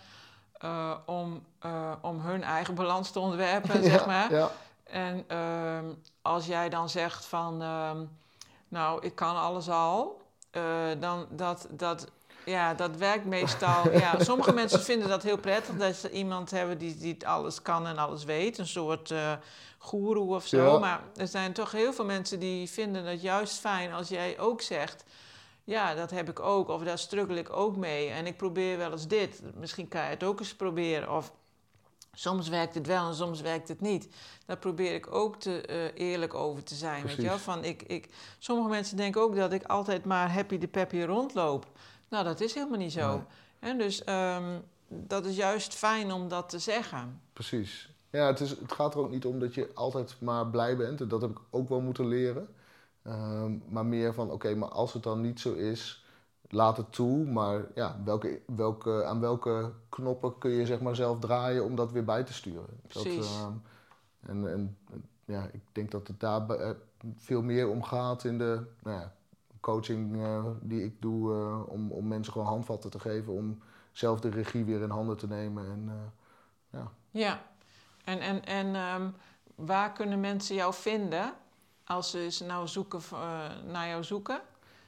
eh, 0.59 0.95
om, 1.07 1.45
eh, 1.59 1.93
om 2.01 2.21
hun 2.21 2.43
eigen 2.43 2.75
balans 2.75 3.11
te 3.11 3.19
ontwerpen, 3.21 3.85
zeg 3.93 4.07
maar. 4.07 4.33
Ja, 4.33 4.51
En 4.85 5.25
ehm, 5.29 5.85
als 6.23 6.47
jij 6.47 6.69
dan 6.69 6.89
zegt 6.89 7.25
van, 7.27 7.63
ehm, 7.63 8.05
nou, 8.69 9.05
ik 9.07 9.15
kan 9.15 9.37
alles 9.37 9.69
al, 9.71 10.21
eh, 10.51 10.63
dan 11.01 11.27
dat, 11.31 11.67
dat 11.71 12.11
ja, 12.49 12.75
dat 12.75 12.97
werkt 12.97 13.25
meestal. 13.25 13.91
Ja, 13.99 14.25
sommige 14.25 14.53
mensen 14.53 14.81
vinden 14.81 15.09
dat 15.09 15.23
heel 15.23 15.39
prettig 15.39 15.77
dat 15.77 15.95
ze 15.95 16.11
iemand 16.11 16.51
hebben 16.51 16.79
die, 16.79 16.97
die 16.97 17.27
alles 17.27 17.63
kan 17.63 17.87
en 17.87 17.99
alles 17.99 18.25
weet. 18.25 18.59
Een 18.59 18.67
soort 18.67 19.11
uh, 19.11 19.33
goeroe 19.79 20.35
of 20.35 20.47
zo. 20.47 20.73
Ja. 20.73 20.79
Maar 20.79 21.03
er 21.17 21.29
zijn 21.29 21.53
toch 21.53 21.73
heel 21.73 21.93
veel 21.93 22.05
mensen 22.05 22.41
die 22.41 22.71
vinden 22.71 23.05
het 23.05 23.23
juist 23.23 23.59
fijn 23.59 23.93
als 23.93 24.09
jij 24.09 24.39
ook 24.39 24.61
zegt. 24.61 25.05
Ja, 25.65 25.95
dat 25.95 26.11
heb 26.11 26.29
ik 26.29 26.41
ook. 26.41 26.69
Of 26.69 26.83
daar 26.83 26.99
struggle 26.99 27.39
ik 27.39 27.53
ook 27.53 27.77
mee. 27.77 28.09
En 28.09 28.27
ik 28.27 28.37
probeer 28.37 28.79
wel 28.79 28.93
eens 28.93 29.07
dit. 29.07 29.43
Misschien 29.55 29.89
kan 29.89 30.03
je 30.03 30.09
het 30.09 30.25
ook 30.25 30.39
eens 30.39 30.55
proberen. 30.55 31.17
Of 31.17 31.33
soms 32.13 32.49
werkt 32.49 32.75
het 32.75 32.87
wel 32.87 33.09
en 33.09 33.15
soms 33.15 33.41
werkt 33.41 33.69
het 33.69 33.81
niet. 33.81 34.09
Daar 34.47 34.59
probeer 34.59 34.95
ik 34.95 35.15
ook 35.15 35.37
te, 35.37 35.61
eh, 35.61 36.09
eerlijk 36.09 36.35
over 36.35 36.63
te 36.63 36.75
zijn. 36.75 37.07
Weet 37.07 37.17
je 37.17 37.23
wel? 37.23 37.39
Van 37.39 37.65
ik, 37.65 37.83
ik, 37.83 38.09
sommige 38.39 38.69
mensen 38.69 38.97
denken 38.97 39.21
ook 39.21 39.37
dat 39.37 39.53
ik 39.53 39.63
altijd 39.63 40.05
maar 40.05 40.33
happy 40.33 40.59
de 40.59 40.69
peppy 40.69 41.01
rondloop. 41.01 41.67
Nou, 42.09 42.25
dat 42.25 42.41
is 42.41 42.55
helemaal 42.55 42.79
niet 42.79 42.93
zo. 42.93 43.11
Nee. 43.11 43.23
En 43.59 43.79
dus 43.79 44.05
ehm, 44.05 44.59
dat 44.89 45.25
is 45.25 45.37
juist 45.37 45.75
fijn 45.75 46.13
om 46.13 46.29
dat 46.29 46.49
te 46.49 46.59
zeggen. 46.59 47.21
Precies. 47.33 47.97
Ja, 48.11 48.27
het, 48.27 48.41
is, 48.41 48.51
het 48.51 48.73
gaat 48.73 48.95
er 48.95 49.01
ook 49.01 49.11
niet 49.11 49.25
om 49.25 49.39
dat 49.39 49.55
je 49.55 49.71
altijd 49.75 50.17
maar 50.21 50.47
blij 50.47 50.77
bent. 50.77 51.01
En 51.01 51.09
dat 51.09 51.21
heb 51.21 51.31
ik 51.31 51.39
ook 51.51 51.69
wel 51.69 51.81
moeten 51.81 52.07
leren. 52.09 52.49
Ehm, 53.03 53.53
maar 53.69 53.87
meer 53.87 54.15
van, 54.15 54.31
oké, 54.31 54.55
maar 54.55 54.69
als 54.69 54.93
het 54.93 55.03
dan 55.03 55.21
niet 55.21 55.41
zo 55.41 55.53
is, 55.53 56.05
laat 56.49 56.77
het 56.77 56.93
toe. 56.93 57.25
Maar 57.27 57.67
ja, 57.75 58.01
welke, 58.05 58.41
welke, 58.47 59.05
aan 59.05 59.21
welke 59.21 59.73
knoppen 59.89 60.39
kun 60.39 60.51
je 60.51 60.67
zeg 60.67 60.81
maar 60.81 60.97
zelf 60.97 61.19
draaien 61.19 61.65
om 61.65 61.77
dat 61.77 61.93
weer 61.93 62.05
bij 62.05 62.25
te 62.25 62.33
sturen? 62.33 62.81
Precies. 62.87 63.17
Dat, 63.17 63.25
ehm, 63.27 63.53
en, 64.31 64.53
en 64.53 64.77
ja, 65.25 65.49
ik 65.53 65.63
denk 65.73 65.91
dat 65.91 66.09
het 66.09 66.21
daar 66.21 66.51
eh, 66.51 66.71
veel 67.17 67.43
meer 67.43 67.69
om 67.69 67.83
gaat 67.83 68.25
in 68.25 68.39
de 68.39 68.63
nou 68.83 68.97
ja, 69.01 69.15
coaching 69.61 70.23
eh, 70.23 70.45
die 70.61 70.85
ik 70.85 71.01
doe. 71.03 71.35
eh, 71.35 71.69
om, 71.69 71.93
om 71.93 72.09
mensen 72.09 72.33
gewoon 72.33 72.49
handvatten 72.49 72.91
te 72.91 72.99
geven 73.01 73.33
om 73.33 73.63
zelf 73.93 74.21
de 74.21 74.29
regie 74.29 74.65
weer 74.65 74.83
in 74.83 74.91
handen 74.91 75.17
te 75.17 75.27
nemen. 75.27 75.65
En, 75.67 75.89
eh, 76.71 76.81
Ja. 77.11 77.41
En, 78.05 78.21
en, 78.21 78.45
en 78.45 78.75
ehm, 78.75 79.11
waar 79.55 79.93
kunnen 79.93 80.21
mensen 80.21 80.55
jou 80.57 80.75
vinden 80.75 81.33
als 81.85 82.11
ze 82.11 82.19
eens 82.19 82.41
nou 82.41 82.67
zoeken, 82.69 83.01
naar 83.67 83.89
jou 83.89 84.05
zoeken? 84.05 84.41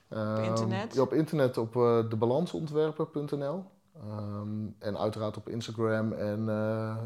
Ehm, 0.08 0.42
internet? 0.42 0.94
Ja, 0.94 1.02
op 1.02 1.12
internet 1.12 1.58
op 1.58 1.72
debalansontwerper.nl. 2.10 3.64
Ehm, 4.00 4.66
en 4.78 4.98
uiteraard 4.98 5.36
op 5.36 5.48
Instagram 5.48 6.12
en 6.12 6.44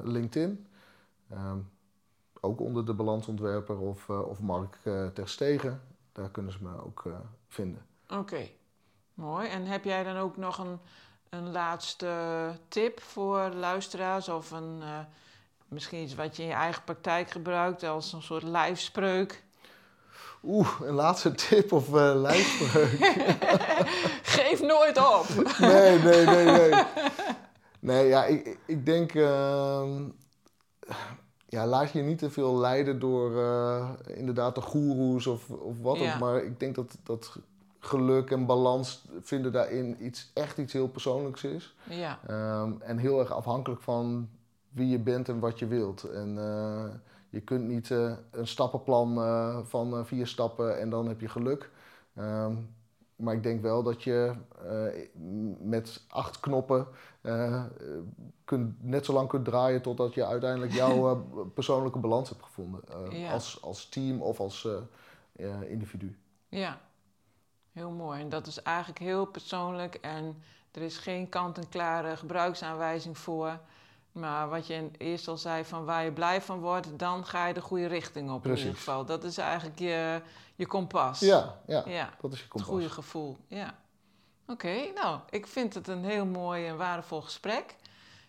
LinkedIn. 0.05 0.67
Ook 2.41 2.61
onder 2.61 2.87
de 2.87 2.95
balansontwerper 2.95 3.79
of, 3.79 4.11
of 4.11 4.41
Mark 4.41 4.79
eh 4.85 5.07
Terstegen. 5.07 5.83
Daar 6.13 6.31
kunnen 6.31 6.53
ze 6.53 6.59
me 6.63 6.83
ook 6.85 7.03
eh, 7.07 7.13
vinden. 7.55 7.87
Oké, 8.09 8.49
mooi. 9.15 9.49
En 9.49 9.67
heb 9.67 9.85
jij 9.85 10.03
dan 10.03 10.17
ook 10.17 10.37
nog 10.37 10.59
een, 10.59 10.81
een 11.29 11.53
laatste 11.53 12.09
tip 12.69 13.01
voor 13.01 13.51
luisteraars? 13.51 14.29
Of 14.29 14.51
een, 14.51 14.79
eh, 14.83 14.99
misschien 15.69 16.03
iets 16.03 16.15
wat 16.15 16.37
je 16.37 16.43
in 16.43 16.49
je 16.49 16.55
eigen 16.55 16.85
praktijk 16.85 17.31
gebruikt 17.31 17.83
als 17.83 18.13
een 18.13 18.23
soort 18.23 18.43
lijfspreuk? 18.43 19.43
Oeh, 20.43 20.81
een 20.81 20.95
laatste 20.95 21.35
tip 21.35 21.73
of 21.73 21.89
uh, 21.89 22.13
lijfspreuk. 22.15 22.99
Geef 24.37 24.61
nooit 24.61 24.99
op! 24.99 25.27
nee, 25.59 25.99
nee, 25.99 26.27
nee, 26.27 26.45
nee. 26.45 26.85
Nee, 27.81 28.09
ja, 28.09 28.25
ik, 28.25 28.59
ik 28.67 28.87
denk... 28.87 29.15
ehm, 29.15 30.03
ja, 31.55 31.67
laat 31.67 31.91
je 31.91 32.03
niet 32.03 32.19
te 32.19 32.31
veel 32.31 32.57
leiden 32.59 32.99
door 32.99 33.43
eh, 33.43 33.91
inderdaad 34.07 34.55
de 34.55 34.61
goeroes 34.61 35.27
of, 35.27 35.51
of 35.51 35.81
wat 35.81 35.99
Ja. 35.99 36.13
ook. 36.15 36.21
Maar 36.21 36.45
ik 36.45 36.61
denk 36.61 36.75
dat, 36.75 36.97
dat 37.03 37.37
geluk 37.79 38.31
en 38.31 38.47
balans 38.47 39.05
vinden 39.21 39.53
daarin 39.53 40.05
iets, 40.05 40.31
echt 40.35 40.59
iets 40.59 40.73
heel 40.73 40.89
persoonlijks 40.89 41.45
is. 41.45 41.75
Ja, 41.91 42.19
Ehm, 42.27 42.73
en 42.81 42.99
heel 42.99 43.21
erg 43.21 43.33
afhankelijk 43.33 43.83
van 43.83 44.29
wie 44.71 44.89
je 44.89 44.99
bent 44.99 45.29
en 45.29 45.39
wat 45.39 45.59
je 45.59 45.67
wilt. 45.67 46.03
En 46.03 46.39
eh, 46.39 46.85
je 47.31 47.41
kunt 47.41 47.69
niet 47.69 47.91
eh, 47.91 48.13
een 48.31 48.47
stappenplan 48.47 49.15
van 49.67 50.07
vier 50.07 50.27
stappen 50.27 50.81
en 50.81 50.91
dan 50.91 51.09
heb 51.09 51.21
je 51.21 51.29
geluk. 51.29 51.71
Ehm, 52.15 52.55
maar 53.17 53.35
ik 53.35 53.43
denk 53.43 53.63
wel 53.63 53.83
dat 53.83 54.03
je 54.03 54.35
eh, 54.67 55.09
met 55.59 56.05
acht 56.09 56.41
knoppen 56.41 56.87
eh, 57.21 57.65
kunt, 58.45 58.85
net 58.85 59.05
zo 59.05 59.13
lang 59.13 59.29
kunt 59.29 59.45
draaien 59.45 59.83
totdat 59.83 60.15
je 60.15 60.27
uiteindelijk 60.27 60.73
jouw 60.83 61.11
eh, 61.11 61.47
persoonlijke 61.55 61.99
balans 61.99 62.29
hebt 62.29 62.43
gevonden. 62.43 62.81
Ja. 63.11 63.33
als, 63.33 63.63
als 63.63 63.89
team 63.89 64.23
of 64.23 64.41
als 64.41 64.69
individu. 65.69 66.19
ja. 66.49 66.81
Heel 67.73 67.91
mooi. 67.91 68.21
En 68.21 68.29
dat 68.29 68.47
is 68.47 68.63
eigenlijk 68.63 68.99
heel 68.99 69.25
persoonlijk 69.25 69.95
en 69.95 70.43
er 70.73 70.83
is 70.83 70.99
geen 70.99 71.29
kant-en-klare 71.29 72.17
gebruiksaanwijzing 72.17 73.19
voor. 73.19 73.61
Maar 74.15 74.49
wat 74.49 74.67
je 74.67 74.91
eerst 74.99 75.29
al 75.29 75.37
zei, 75.37 75.65
van 75.65 75.85
waar 75.85 76.05
je 76.05 76.13
blij 76.13 76.43
van 76.43 76.59
wordt, 76.61 76.99
dan 76.99 77.25
ga 77.27 77.47
je 77.47 77.55
de 77.55 77.61
goede 77.61 77.87
richting 77.87 78.31
op 78.31 78.45
in 78.47 78.57
ieder 78.57 78.75
geval. 78.75 79.05
Dat 79.05 79.25
is 79.25 79.39
eigenlijk 79.39 79.79
je, 79.79 80.21
je 80.55 80.67
kompas. 80.67 81.21
Ja, 81.21 81.59
ja, 81.67 81.83
ja. 81.87 82.11
dat 82.21 82.33
is 82.33 82.37
je 82.39 82.43
Het 82.43 82.53
kompas. 82.53 82.71
goede 82.71 82.91
gevoel, 82.91 83.37
ja. 83.47 83.75
Oké, 84.47 84.93
nou, 84.95 85.21
ik 85.31 85.47
vind 85.47 85.75
het 85.75 85.89
een 85.89 86.05
heel 86.05 86.27
mooi 86.27 86.67
en 86.67 86.77
waardevol 86.77 87.21
gesprek. 87.23 87.77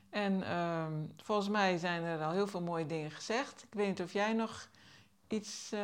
En 0.09 0.43
ehm, 0.43 0.91
volgens 1.23 1.49
mij 1.49 1.77
zijn 1.77 2.03
er 2.03 2.23
al 2.23 2.31
heel 2.31 2.47
veel 2.47 2.61
mooie 2.61 2.85
dingen 2.85 3.11
gezegd. 3.11 3.63
Ik 3.63 3.73
weet 3.73 3.87
niet 3.87 4.01
of 4.01 4.13
jij 4.13 4.33
nog 4.33 4.67
iets 5.27 5.71
eh, 5.71 5.79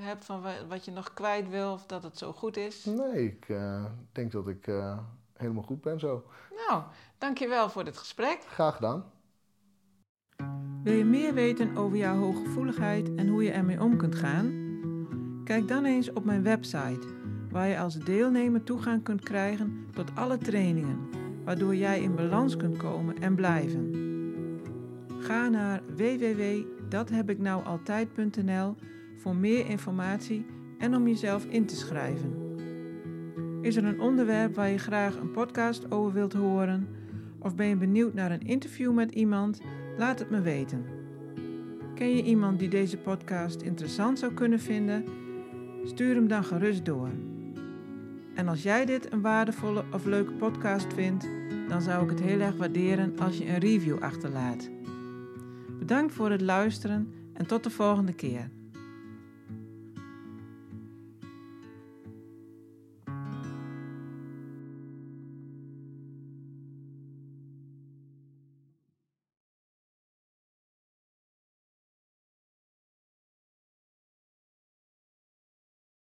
hebt 0.00 0.24
van 0.24 0.42
wa- 0.42 0.66
wat 0.68 0.84
je 0.84 0.90
nog 0.90 1.14
kwijt 1.14 1.48
wil 1.48 1.72
of 1.72 1.86
dat 1.86 2.02
het 2.02 2.18
zo 2.18 2.32
goed 2.32 2.56
is. 2.56 2.84
Nee, 2.84 3.24
ik 3.24 3.48
eh, 3.48 3.84
denk 4.12 4.32
dat 4.32 4.48
ik 4.48 4.66
eh, 4.66 4.98
helemaal 5.36 5.62
goed 5.62 5.80
ben 5.80 5.98
zo. 6.00 6.24
Nou, 6.68 6.82
dankjewel 7.18 7.70
voor 7.70 7.84
dit 7.84 7.96
gesprek. 7.98 8.38
Graag 8.48 8.74
gedaan. 8.74 9.10
Wil 10.86 10.94
je 10.94 11.04
meer 11.04 11.34
weten 11.34 11.76
over 11.76 11.96
jouw 11.96 12.16
hooggevoeligheid 12.16 13.14
en 13.14 13.28
hoe 13.28 13.42
je 13.42 13.50
ermee 13.50 13.82
om 13.82 13.96
kunt 13.96 14.14
gaan? 14.14 14.52
Kijk 15.44 15.68
dan 15.68 15.84
eens 15.84 16.12
op 16.12 16.24
mijn 16.24 16.42
website, 16.42 17.06
waar 17.50 17.68
je 17.68 17.78
als 17.78 17.94
deelnemer 17.94 18.62
toegang 18.62 19.02
kunt 19.02 19.22
krijgen 19.22 19.86
tot 19.92 20.14
alle 20.14 20.38
trainingen, 20.38 20.98
waardoor 21.44 21.74
jij 21.74 22.02
in 22.02 22.14
balans 22.14 22.56
kunt 22.56 22.76
komen 22.76 23.18
en 23.18 23.34
blijven. 23.34 23.90
Ga 25.18 25.48
naar 25.48 25.82
www.dathebiknoualtijd.nl 25.96 28.74
voor 29.16 29.36
meer 29.36 29.66
informatie 29.66 30.46
en 30.78 30.94
om 30.94 31.08
jezelf 31.08 31.44
in 31.44 31.66
te 31.66 31.76
schrijven. 31.76 32.34
Is 33.60 33.76
er 33.76 33.84
een 33.84 34.00
onderwerp 34.00 34.54
waar 34.54 34.70
je 34.70 34.78
graag 34.78 35.16
een 35.16 35.30
podcast 35.30 35.90
over 35.90 36.12
wilt 36.12 36.32
horen? 36.32 36.88
Of 37.38 37.54
ben 37.54 37.66
je 37.66 37.76
benieuwd 37.76 38.14
naar 38.14 38.30
een 38.30 38.46
interview 38.46 38.92
met 38.92 39.12
iemand? 39.12 39.60
Laat 39.96 40.18
het 40.18 40.30
me 40.30 40.40
weten. 40.40 40.84
Ken 41.94 42.16
je 42.16 42.22
iemand 42.22 42.58
die 42.58 42.68
deze 42.68 42.96
podcast 42.96 43.62
interessant 43.62 44.18
zou 44.18 44.34
kunnen 44.34 44.60
vinden? 44.60 45.04
Stuur 45.84 46.14
hem 46.14 46.28
dan 46.28 46.44
gerust 46.44 46.84
door. 46.84 47.10
En 48.34 48.48
als 48.48 48.62
jij 48.62 48.84
dit 48.84 49.12
een 49.12 49.20
waardevolle 49.20 49.84
of 49.92 50.04
leuke 50.04 50.32
podcast 50.32 50.92
vindt, 50.94 51.28
dan 51.68 51.82
zou 51.82 52.04
ik 52.04 52.10
het 52.10 52.20
heel 52.20 52.40
erg 52.40 52.56
waarderen 52.56 53.18
als 53.18 53.38
je 53.38 53.48
een 53.48 53.58
review 53.58 53.98
achterlaat. 53.98 54.70
Bedankt 55.78 56.14
voor 56.14 56.30
het 56.30 56.40
luisteren 56.40 57.12
en 57.32 57.46
tot 57.46 57.64
de 57.64 57.70
volgende 57.70 58.12
keer. 58.12 58.50